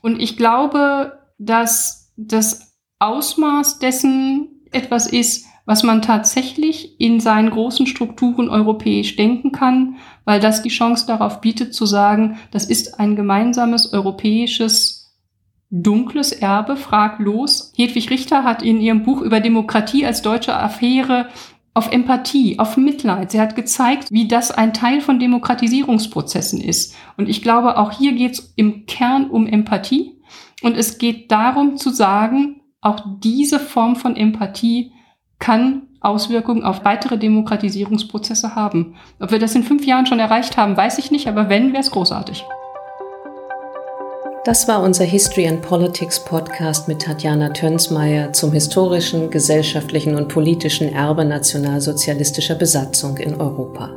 Und 0.00 0.20
ich 0.20 0.36
glaube, 0.36 1.18
dass 1.38 2.12
das 2.16 2.74
Ausmaß 2.98 3.78
dessen 3.78 4.62
etwas 4.72 5.06
ist, 5.06 5.46
was 5.64 5.82
man 5.82 6.02
tatsächlich 6.02 7.00
in 7.00 7.20
seinen 7.20 7.50
großen 7.50 7.86
Strukturen 7.86 8.48
europäisch 8.48 9.16
denken 9.16 9.52
kann, 9.52 9.96
weil 10.24 10.40
das 10.40 10.62
die 10.62 10.70
Chance 10.70 11.06
darauf 11.06 11.40
bietet 11.40 11.74
zu 11.74 11.86
sagen, 11.86 12.38
das 12.50 12.64
ist 12.64 12.98
ein 12.98 13.16
gemeinsames 13.16 13.92
europäisches 13.92 15.02
dunkles 15.70 16.32
Erbe, 16.32 16.76
fraglos. 16.76 17.72
Hedwig 17.76 18.10
Richter 18.10 18.44
hat 18.44 18.62
in 18.62 18.80
ihrem 18.80 19.04
Buch 19.04 19.22
über 19.22 19.40
Demokratie 19.40 20.04
als 20.04 20.20
deutsche 20.20 20.54
Affäre 20.54 21.28
auf 21.74 21.90
Empathie, 21.90 22.58
auf 22.58 22.76
Mitleid. 22.76 23.30
Sie 23.30 23.40
hat 23.40 23.56
gezeigt, 23.56 24.08
wie 24.10 24.28
das 24.28 24.50
ein 24.50 24.74
Teil 24.74 25.00
von 25.00 25.18
Demokratisierungsprozessen 25.18 26.60
ist. 26.60 26.94
Und 27.16 27.30
ich 27.30 27.40
glaube, 27.40 27.78
auch 27.78 27.90
hier 27.90 28.12
geht 28.12 28.32
es 28.32 28.52
im 28.56 28.84
Kern 28.84 29.30
um 29.30 29.46
Empathie. 29.46 30.20
Und 30.62 30.76
es 30.76 30.98
geht 30.98 31.32
darum 31.32 31.78
zu 31.78 31.88
sagen, 31.88 32.60
auch 32.82 33.00
diese 33.20 33.58
Form 33.58 33.96
von 33.96 34.16
Empathie 34.16 34.92
kann 35.42 35.82
Auswirkungen 36.00 36.62
auf 36.62 36.84
weitere 36.84 37.18
Demokratisierungsprozesse 37.18 38.54
haben. 38.54 38.94
Ob 39.18 39.32
wir 39.32 39.40
das 39.40 39.56
in 39.56 39.64
fünf 39.64 39.84
Jahren 39.84 40.06
schon 40.06 40.20
erreicht 40.20 40.56
haben, 40.56 40.76
weiß 40.76 40.98
ich 40.98 41.10
nicht, 41.10 41.26
aber 41.26 41.48
wenn, 41.48 41.72
wäre 41.72 41.82
es 41.82 41.90
großartig. 41.90 42.44
Das 44.44 44.68
war 44.68 44.82
unser 44.82 45.04
History 45.04 45.48
and 45.48 45.60
Politics 45.60 46.24
Podcast 46.24 46.86
mit 46.86 47.02
Tatjana 47.02 47.50
Tönsmeier 47.50 48.32
zum 48.32 48.52
historischen, 48.52 49.30
gesellschaftlichen 49.30 50.14
und 50.14 50.28
politischen 50.28 50.92
Erbe 50.92 51.24
nationalsozialistischer 51.24 52.54
Besatzung 52.54 53.16
in 53.16 53.40
Europa. 53.40 53.90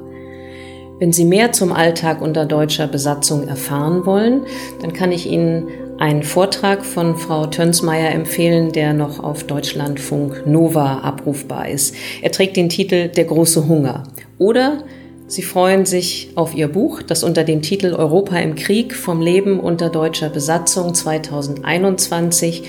Wenn 0.98 1.12
Sie 1.12 1.26
mehr 1.26 1.52
zum 1.52 1.74
Alltag 1.74 2.22
unter 2.22 2.46
deutscher 2.46 2.88
Besatzung 2.88 3.48
erfahren 3.48 4.06
wollen, 4.08 4.46
dann 4.82 4.94
kann 4.94 5.12
ich 5.12 5.30
Ihnen 5.30 5.68
einen 6.00 6.24
Vortrag 6.24 6.86
von 6.86 7.18
Frau 7.18 7.48
Tönsmeier 7.48 8.12
empfehlen, 8.12 8.72
der 8.72 8.94
noch 8.94 9.20
auf 9.24 9.46
Deutschlandfunk 9.46 10.46
Nova 10.46 11.00
abrufbar 11.00 11.70
ist. 11.70 11.96
Er 12.22 12.32
trägt 12.32 12.58
den 12.58 12.70
Titel 12.70 13.08
Der 13.08 13.26
große 13.26 13.68
Hunger. 13.68 14.04
Oder 14.38 14.84
Sie 15.28 15.42
freuen 15.42 15.88
sich 15.88 16.32
auf 16.36 16.54
Ihr 16.54 16.68
Buch, 16.68 17.02
das 17.02 17.24
unter 17.24 17.44
dem 17.44 17.64
Titel 17.64 17.94
Europa 17.94 18.38
im 18.38 18.54
Krieg 18.54 18.94
vom 18.94 19.22
Leben 19.22 19.60
unter 19.60 19.90
deutscher 19.90 20.30
Besatzung 20.30 20.94
2021 20.94 22.62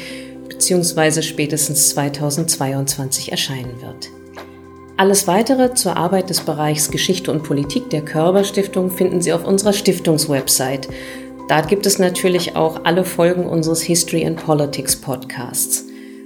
bzw. 0.49 1.21
spätestens 1.21 1.91
2022 1.91 3.31
erscheinen 3.31 3.83
wird. 3.83 4.09
Alles 4.97 5.27
weitere 5.27 5.75
zur 5.75 5.99
Arbeit 5.99 6.31
des 6.31 6.41
Bereichs 6.41 6.91
Geschichte 6.91 7.31
und 7.31 7.43
Politik 7.43 7.91
der 7.91 8.01
Körber 8.01 8.45
Stiftung 8.45 8.91
finden 8.91 9.21
Sie 9.21 9.35
auf 9.35 9.45
unserer 9.47 9.75
Stiftungswebsite. 9.75 10.89
Dort 11.49 11.69
gibt 11.69 11.87
es 11.87 11.99
natürlich 11.99 12.57
auch 12.57 12.81
alle 12.85 13.05
Folgen 13.05 13.47
unseres 13.47 13.83
History 13.83 14.27
and 14.27 14.37
Politics 14.37 14.97
Podcasts. 14.97 15.85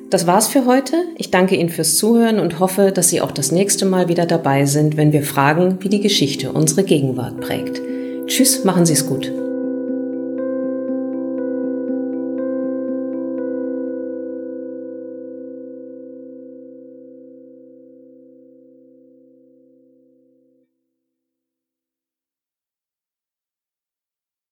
Das 0.08 0.26
war's 0.26 0.48
für 0.48 0.66
heute. 0.66 0.96
Ich 1.16 1.30
danke 1.30 1.56
Ihnen 1.56 1.68
fürs 1.68 1.96
Zuhören 1.96 2.40
und 2.40 2.58
hoffe, 2.58 2.90
dass 2.90 3.10
Sie 3.10 3.20
auch 3.20 3.30
das 3.30 3.52
nächste 3.52 3.84
Mal 3.84 4.08
wieder 4.08 4.26
dabei 4.26 4.64
sind, 4.64 4.96
wenn 4.96 5.12
wir 5.12 5.22
fragen, 5.22 5.76
wie 5.80 5.88
die 5.88 6.00
Geschichte 6.00 6.52
unsere 6.52 6.84
Gegenwart 6.84 7.40
prägt. 7.40 7.80
Tschüss, 8.26 8.64
machen 8.64 8.86
Sie 8.86 8.94
es 8.94 9.06
gut. 9.06 9.30